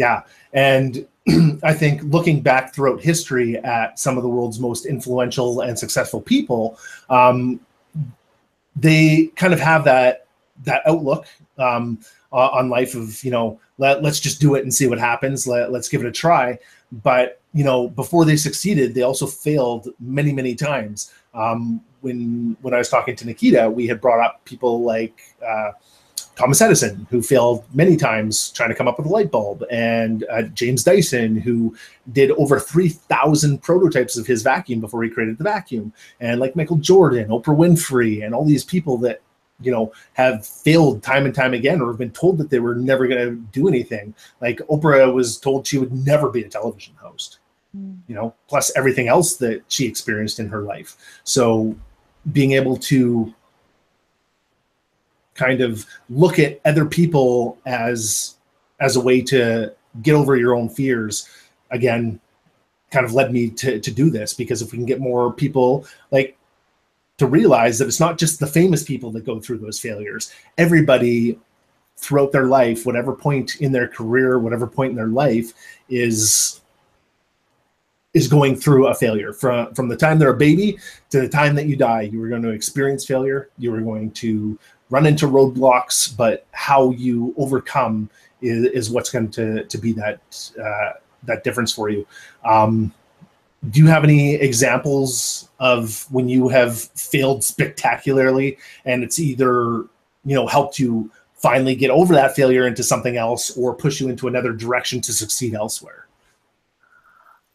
[0.00, 0.22] Yeah.
[0.54, 1.06] And
[1.62, 6.22] I think looking back throughout history at some of the world's most influential and successful
[6.22, 6.78] people,
[7.10, 7.60] um,
[8.74, 10.26] they kind of have that
[10.64, 11.26] that outlook
[11.58, 11.98] um,
[12.32, 15.46] on life of you know let, let's just do it and see what happens.
[15.46, 16.58] Let, let's give it a try.
[16.90, 21.12] But you know before they succeeded, they also failed many many times.
[21.34, 25.20] Um, when when I was talking to Nikita, we had brought up people like.
[25.46, 25.72] Uh,
[26.40, 30.24] Thomas Edison, who failed many times trying to come up with a light bulb, and
[30.30, 31.76] uh, James Dyson, who
[32.12, 36.78] did over 3,000 prototypes of his vacuum before he created the vacuum, and like Michael
[36.78, 39.20] Jordan, Oprah Winfrey, and all these people that
[39.60, 42.74] you know have failed time and time again or have been told that they were
[42.74, 44.14] never going to do anything.
[44.40, 47.40] Like oprah was told she would never be a television host
[47.76, 47.98] mm.
[48.06, 50.96] you know plus everything else that she experienced in her life.
[51.24, 51.76] So
[52.32, 53.34] being able to
[55.34, 58.36] kind of look at other people as
[58.80, 61.28] as a way to get over your own fears
[61.70, 62.20] again
[62.90, 64.34] kind of led me to to do this.
[64.34, 66.36] Because if we can get more people like
[67.18, 70.32] to realize that it's not just the famous people that go through those failures.
[70.58, 71.38] Everybody
[71.96, 75.52] throughout their life whatever point in their career whatever point in their life
[75.90, 76.62] is
[78.14, 79.32] is going through a failure.
[79.32, 80.78] From from the time they're a baby
[81.10, 83.50] to the time that you die you were going to experience failure.
[83.58, 84.58] You were going to
[84.90, 88.10] run into roadblocks but how you overcome
[88.42, 90.20] is, is what's going to to be that
[90.62, 90.92] uh,
[91.24, 92.06] that difference for you.
[92.44, 92.92] Um,
[93.68, 99.84] do you have any examples of when you have failed spectacularly and it's either
[100.24, 104.08] you know helped you finally get over that failure into something else or push you
[104.08, 106.06] into another direction to succeed elsewhere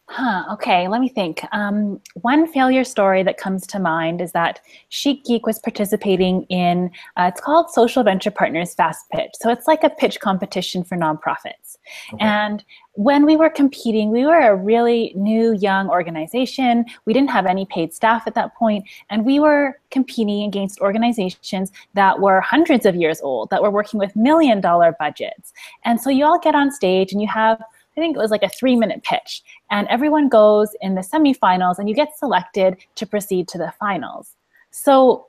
[0.08, 1.42] Huh, okay, let me think.
[1.50, 6.92] Um, one failure story that comes to mind is that Chic Geek was participating in,
[7.16, 9.32] uh, it's called Social Venture Partners Fast Pitch.
[9.34, 11.78] So it's like a pitch competition for nonprofits.
[12.14, 12.24] Okay.
[12.24, 16.84] And when we were competing, we were a really new, young organization.
[17.04, 21.72] We didn't have any paid staff at that point, and we were competing against organizations
[21.94, 25.52] that were hundreds of years old, that were working with million dollar budgets.
[25.84, 27.60] And so you all get on stage and you have
[27.96, 29.42] I think it was like a three minute pitch.
[29.70, 34.36] And everyone goes in the semifinals and you get selected to proceed to the finals.
[34.70, 35.26] So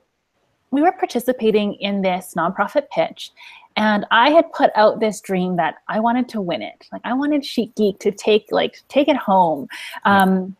[0.70, 3.32] we were participating in this nonprofit pitch.
[3.76, 6.88] And I had put out this dream that I wanted to win it.
[6.92, 9.68] Like I wanted Chic Geek to take like take it home.
[10.04, 10.56] Um,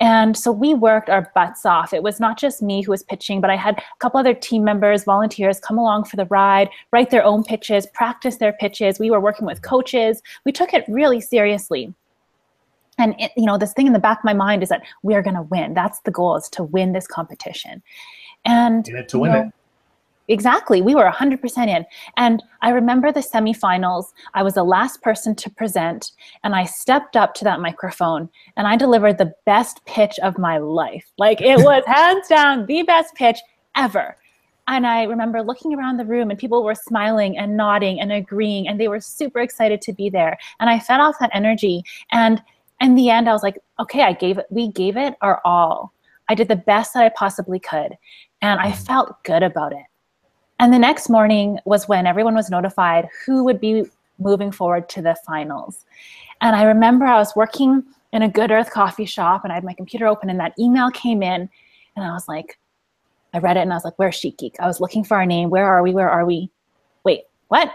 [0.00, 1.92] and so we worked our butts off.
[1.92, 4.64] It was not just me who was pitching, but I had a couple other team
[4.64, 8.98] members, volunteers come along for the ride, write their own pitches, practice their pitches.
[8.98, 10.22] We were working with coaches.
[10.46, 11.92] We took it really seriously.
[13.00, 15.14] And it, you know, this thing in the back of my mind is that we
[15.14, 15.74] are going to win.
[15.74, 17.82] That's the goal is to win this competition.
[18.44, 19.54] And to win know, it.
[20.30, 20.80] Exactly.
[20.80, 21.84] We were 100% in.
[22.16, 24.06] And I remember the semifinals.
[24.34, 26.12] I was the last person to present,
[26.44, 30.58] and I stepped up to that microphone and I delivered the best pitch of my
[30.58, 31.10] life.
[31.18, 33.40] Like it was hands down the best pitch
[33.76, 34.16] ever.
[34.68, 38.68] And I remember looking around the room and people were smiling and nodding and agreeing,
[38.68, 40.38] and they were super excited to be there.
[40.60, 41.82] And I fed off that energy.
[42.12, 42.40] And
[42.80, 45.92] in the end, I was like, okay, I gave it, we gave it our all.
[46.28, 47.96] I did the best that I possibly could.
[48.42, 48.86] And I mm.
[48.86, 49.84] felt good about it.
[50.58, 53.84] And the next morning was when everyone was notified who would be
[54.18, 55.84] moving forward to the finals.
[56.40, 59.64] And I remember I was working in a Good Earth coffee shop and I had
[59.64, 61.48] my computer open and that email came in
[61.96, 62.58] and I was like,
[63.32, 64.56] I read it and I was like, where's Chic Geek?
[64.60, 65.50] I was looking for our name.
[65.50, 65.92] Where are we?
[65.92, 66.50] Where are we?
[67.04, 67.72] Wait, what?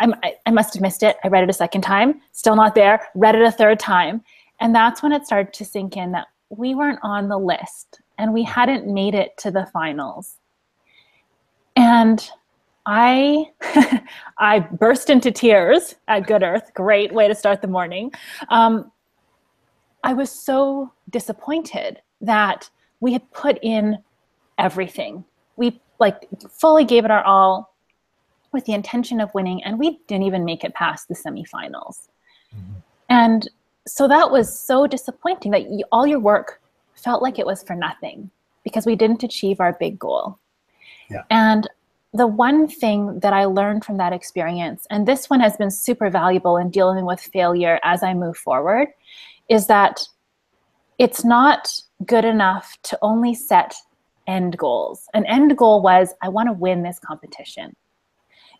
[0.00, 1.16] I, I must have missed it.
[1.24, 3.08] I read it a second time, still not there.
[3.14, 4.22] Read it a third time.
[4.60, 8.32] And that's when it started to sink in that we weren't on the list and
[8.32, 10.36] we hadn't made it to the finals.
[11.76, 12.28] And
[12.86, 13.50] I
[14.38, 16.72] I burst into tears at Good Earth.
[16.74, 18.12] Great way to start the morning.
[18.48, 18.90] Um,
[20.04, 22.68] I was so disappointed that
[23.00, 23.98] we had put in
[24.58, 25.24] everything.
[25.56, 27.71] We like fully gave it our all
[28.52, 32.08] with the intention of winning, and we didn't even make it past the semifinals.
[32.54, 32.78] Mm-hmm.
[33.08, 33.50] And
[33.86, 36.60] so that was so disappointing that you, all your work
[36.94, 38.30] felt like it was for nothing
[38.64, 40.38] because we didn't achieve our big goal.
[41.10, 41.24] Yeah.
[41.30, 41.68] And
[42.14, 46.10] the one thing that I learned from that experience, and this one has been super
[46.10, 48.88] valuable in dealing with failure as I move forward,
[49.48, 50.00] is that
[50.98, 51.72] it's not
[52.06, 53.74] good enough to only set
[54.26, 55.08] end goals.
[55.14, 57.74] An end goal was I want to win this competition.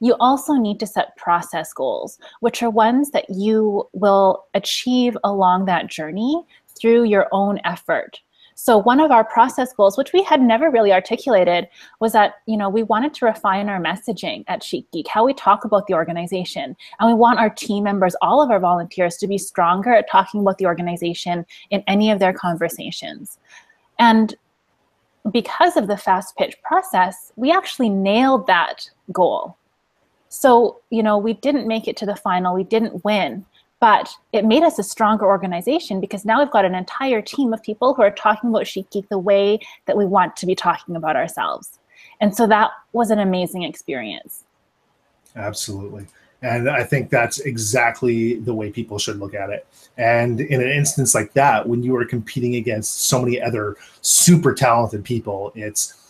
[0.03, 5.65] You also need to set process goals, which are ones that you will achieve along
[5.67, 6.45] that journey
[6.77, 8.21] through your own effort
[8.55, 11.69] so one of our process goals, which we had never really articulated,
[12.01, 15.35] was that you know we wanted to refine our messaging at Chic Geek, how we
[15.35, 19.27] talk about the organization, and we want our team members, all of our volunteers, to
[19.27, 23.39] be stronger at talking about the organization in any of their conversations.
[23.99, 24.35] And
[25.31, 29.57] because of the fast pitch process, we actually nailed that goal.
[30.33, 33.45] So, you know, we didn't make it to the final, we didn't win,
[33.81, 37.63] but it made us a stronger organization because now we've got an entire team of
[37.63, 40.97] people who are talking about Chic Geek the way that we want to be talking
[40.97, 41.79] about ourselves.
[42.23, 44.45] And so that was an amazing experience.
[45.37, 46.07] Absolutely.
[46.41, 49.67] And I think that's exactly the way people should look at it.
[49.99, 54.55] And in an instance like that, when you are competing against so many other super
[54.55, 56.02] talented people, it's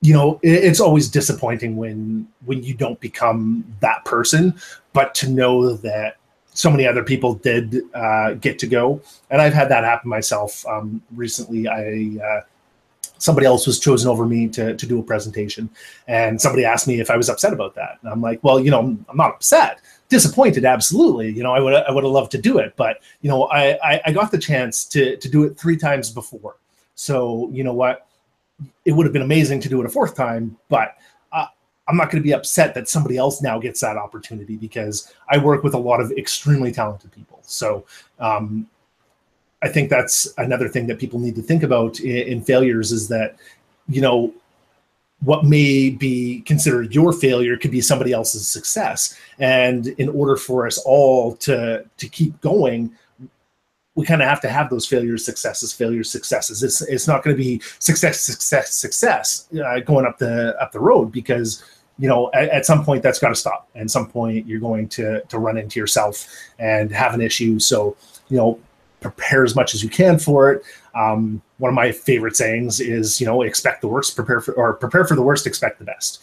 [0.00, 4.54] you know it's always disappointing when when you don't become that person
[4.92, 6.18] but to know that
[6.58, 10.66] so many other people did uh, get to go, and I've had that happen myself.
[10.66, 12.40] Um, recently, I uh,
[13.18, 15.70] somebody else was chosen over me to to do a presentation,
[16.08, 18.72] and somebody asked me if I was upset about that, and I'm like, well, you
[18.72, 21.30] know, I'm not upset, disappointed, absolutely.
[21.30, 23.78] You know, I would I would have loved to do it, but you know, I,
[23.88, 26.56] I I got the chance to to do it three times before,
[26.96, 28.07] so you know what,
[28.84, 30.96] it would have been amazing to do it a fourth time, but
[31.88, 35.38] I'm not going to be upset that somebody else now gets that opportunity because I
[35.38, 37.40] work with a lot of extremely talented people.
[37.42, 37.86] So,
[38.18, 38.68] um,
[39.60, 43.08] I think that's another thing that people need to think about in, in failures is
[43.08, 43.36] that,
[43.88, 44.32] you know,
[45.20, 49.18] what may be considered your failure could be somebody else's success.
[49.40, 52.92] And in order for us all to to keep going,
[53.98, 56.62] we kind of have to have those failures, successes, failures, successes.
[56.62, 60.78] It's it's not going to be success, success, success uh, going up the up the
[60.78, 61.64] road because
[61.98, 63.68] you know at, at some point that's got to stop.
[63.74, 66.28] At some point you're going to to run into yourself
[66.60, 67.58] and have an issue.
[67.58, 67.96] So
[68.28, 68.60] you know
[69.00, 70.62] prepare as much as you can for it.
[70.94, 74.74] Um, one of my favorite sayings is, you know, expect the worst, prepare for, or
[74.74, 76.22] prepare for the worst, expect the best,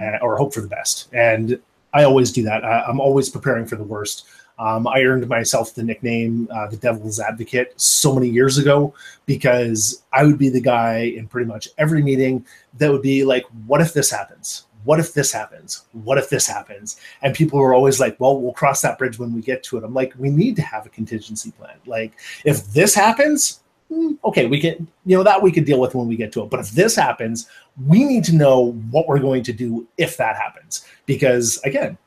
[0.00, 1.08] uh, or hope for the best.
[1.12, 1.60] And
[1.92, 2.64] I always do that.
[2.64, 4.26] I, am always preparing for the worst.
[4.58, 8.94] Um, I earned myself the nickname uh, the Devil's Advocate so many years ago
[9.26, 12.44] because I would be the guy in pretty much every meeting
[12.78, 14.66] that would be like, "What if this happens?
[14.84, 15.84] what if this happens?
[15.92, 16.98] What if this happens?
[17.20, 19.84] And people were always like, well, we'll cross that bridge when we get to it.
[19.84, 21.76] I'm like, we need to have a contingency plan.
[21.86, 22.12] Like,
[22.46, 26.08] if this happens, hmm, okay, we can, you know, that we can deal with when
[26.08, 26.48] we get to it.
[26.48, 27.48] But if this happens,
[27.86, 30.86] we need to know what we're going to do if that happens.
[31.06, 31.98] Because again,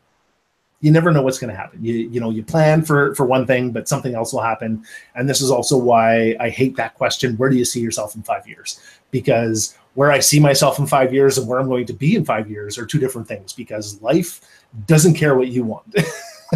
[0.82, 1.84] you never know what's going to happen.
[1.84, 4.84] You you know you plan for for one thing, but something else will happen.
[5.16, 7.38] And this is also why I hate that question.
[7.38, 8.80] Where do you see yourself in five years?
[9.12, 12.26] Because where I see myself in five years and where I'm going to be in
[12.26, 13.54] five years are two different things.
[13.54, 14.42] Because life
[14.88, 15.96] doesn't care what you want.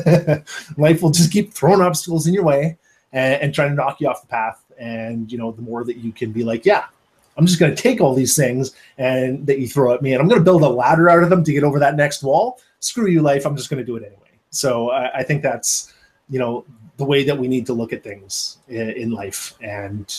[0.78, 2.78] life will just keep throwing obstacles in your way
[3.14, 4.62] and, and trying to knock you off the path.
[4.78, 6.86] And you know the more that you can be like, yeah,
[7.38, 10.22] I'm just going to take all these things and that you throw at me, and
[10.22, 12.60] I'm going to build a ladder out of them to get over that next wall
[12.86, 13.46] screw you, life.
[13.46, 14.22] I'm just going to do it anyway.
[14.52, 15.94] So I, I, think that's
[16.30, 16.66] you know
[16.98, 20.14] the way that we need to look at things in, in life and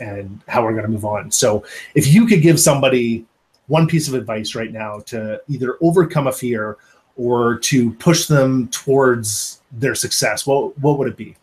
[0.00, 1.30] and how we're going to move on.
[1.30, 1.64] So
[1.94, 3.24] if you could give somebody
[3.68, 6.76] one piece of advice right now to either overcome a fear
[7.16, 11.36] or to push them towards their success, what what would it be?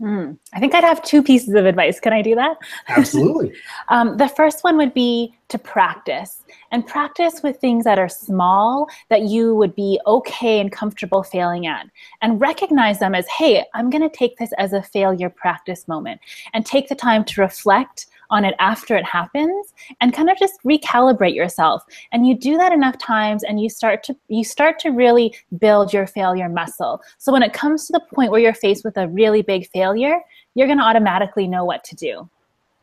[0.00, 2.00] Mm, I think I'd have two pieces of advice.
[2.00, 2.56] Can I do that?
[2.88, 3.52] Absolutely.
[3.88, 8.88] um, the first one would be to practice and practice with things that are small
[9.08, 11.86] that you would be okay and comfortable failing at
[12.22, 16.20] and recognize them as, hey, I'm going to take this as a failure practice moment
[16.52, 20.62] and take the time to reflect on it after it happens and kind of just
[20.64, 21.82] recalibrate yourself
[22.12, 25.92] and you do that enough times and you start to you start to really build
[25.92, 29.08] your failure muscle so when it comes to the point where you're faced with a
[29.08, 30.20] really big failure
[30.58, 32.28] you're going to automatically know what to do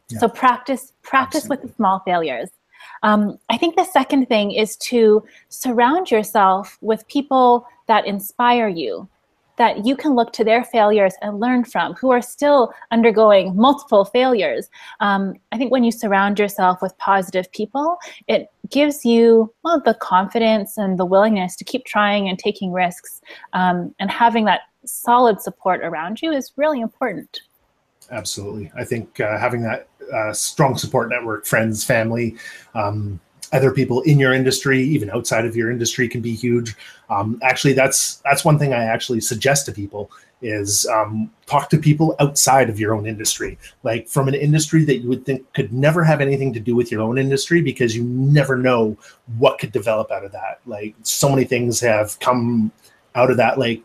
[0.10, 0.20] yeah.
[0.20, 1.64] so practice practice Absolutely.
[1.64, 2.50] with the small failures
[3.04, 9.08] um, i think the second thing is to surround yourself with people that inspire you
[9.58, 14.06] that you can look to their failures and learn from who are still undergoing multiple
[14.06, 14.70] failures.
[15.00, 17.98] Um, I think when you surround yourself with positive people,
[18.28, 23.22] it gives you well, the confidence and the willingness to keep trying and taking risks.
[23.54, 27.42] Um, and having that solid support around you is really important.
[28.12, 28.72] Absolutely.
[28.76, 32.36] I think uh, having that uh, strong support network, friends, family,
[32.76, 33.20] um,
[33.52, 36.76] other people in your industry, even outside of your industry, can be huge.
[37.10, 41.78] Um, actually, that's that's one thing I actually suggest to people is um, talk to
[41.78, 45.72] people outside of your own industry, like from an industry that you would think could
[45.72, 48.98] never have anything to do with your own industry, because you never know
[49.38, 50.60] what could develop out of that.
[50.66, 52.72] Like so many things have come
[53.14, 53.58] out of that.
[53.58, 53.82] Like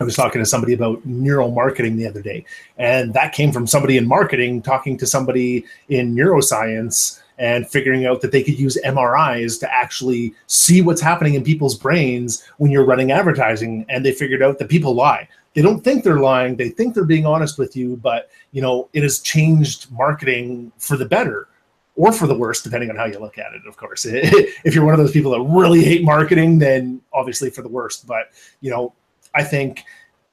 [0.00, 2.44] I was talking to somebody about neural marketing the other day,
[2.76, 8.20] and that came from somebody in marketing talking to somebody in neuroscience and figuring out
[8.20, 12.84] that they could use MRIs to actually see what's happening in people's brains when you're
[12.84, 13.86] running advertising.
[13.88, 15.28] And they figured out that people lie.
[15.54, 16.56] They don't think they're lying.
[16.56, 20.96] They think they're being honest with you, but you know it has changed marketing for
[20.96, 21.48] the better
[21.96, 23.62] or for the worse, depending on how you look at it.
[23.66, 27.62] Of course, if you're one of those people that really hate marketing, then obviously for
[27.62, 28.06] the worst.
[28.06, 28.30] But
[28.60, 28.94] you know,
[29.34, 29.84] I think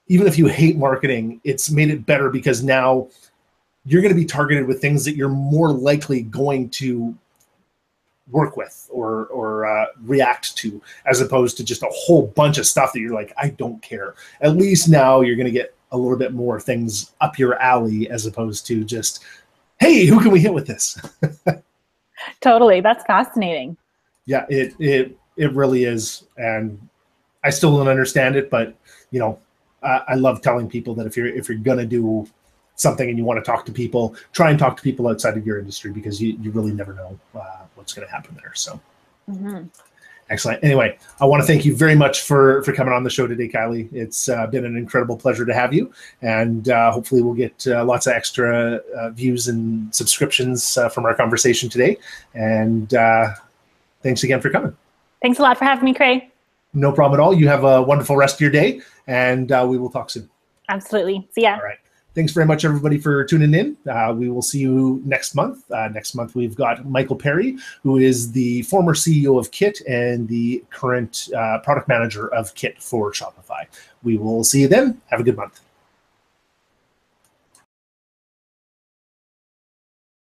[0.08, 3.08] even if you hate marketing, it's made it better because now
[3.86, 7.16] you're going to be targeted with things that you're more likely going to
[8.32, 12.66] work with or or uh, react to as opposed to just a whole bunch of
[12.66, 14.16] stuff that you're like i don't care.
[14.42, 18.10] At least now you're going to get a little bit more things up your alley
[18.10, 19.24] as opposed to just
[19.80, 21.00] hey who can we hit with this?
[22.42, 22.82] Totally.
[22.82, 23.78] That's fascinating.
[24.26, 26.24] Yeah it it it really is.
[26.38, 26.80] And
[27.46, 28.76] i still don't understand it but
[29.12, 29.40] you know
[29.82, 32.28] I, I love telling people that if you're if you're gonna do
[32.76, 35.46] something and you want to talk to people, try and talk to people outside of
[35.46, 38.54] your industry because you, you really never know uh, what's going to happen there.
[38.54, 38.80] So,
[39.30, 39.64] mm-hmm.
[40.30, 40.64] excellent.
[40.64, 43.48] Anyway, I want to thank you very much for for coming on the show today,
[43.48, 43.92] Kylie.
[43.94, 45.92] It's uh, been an incredible pleasure to have you,
[46.22, 51.06] and uh, hopefully we'll get uh, lots of extra uh, views and subscriptions uh, from
[51.06, 51.98] our conversation today.
[52.34, 52.90] And
[54.04, 54.76] thanks again for coming.
[55.22, 56.30] Thanks a lot for having me, Craig.
[56.76, 57.34] No problem at all.
[57.34, 60.30] You have a wonderful rest of your day, and we will talk soon.
[60.70, 61.28] Absolutely.
[61.32, 61.56] See ya.
[61.56, 61.78] All right.
[62.16, 63.78] thanks very much, everybody, for tuning in.
[63.90, 65.70] Uh, we will see you next month.
[65.70, 70.28] Uh, next month, we've got Michael Perry, who is the former CEO of Kit and
[70.28, 73.66] the current uh, product manager of Kit for Shopify.
[74.04, 75.02] We will see you then.
[75.08, 75.62] Have a good month.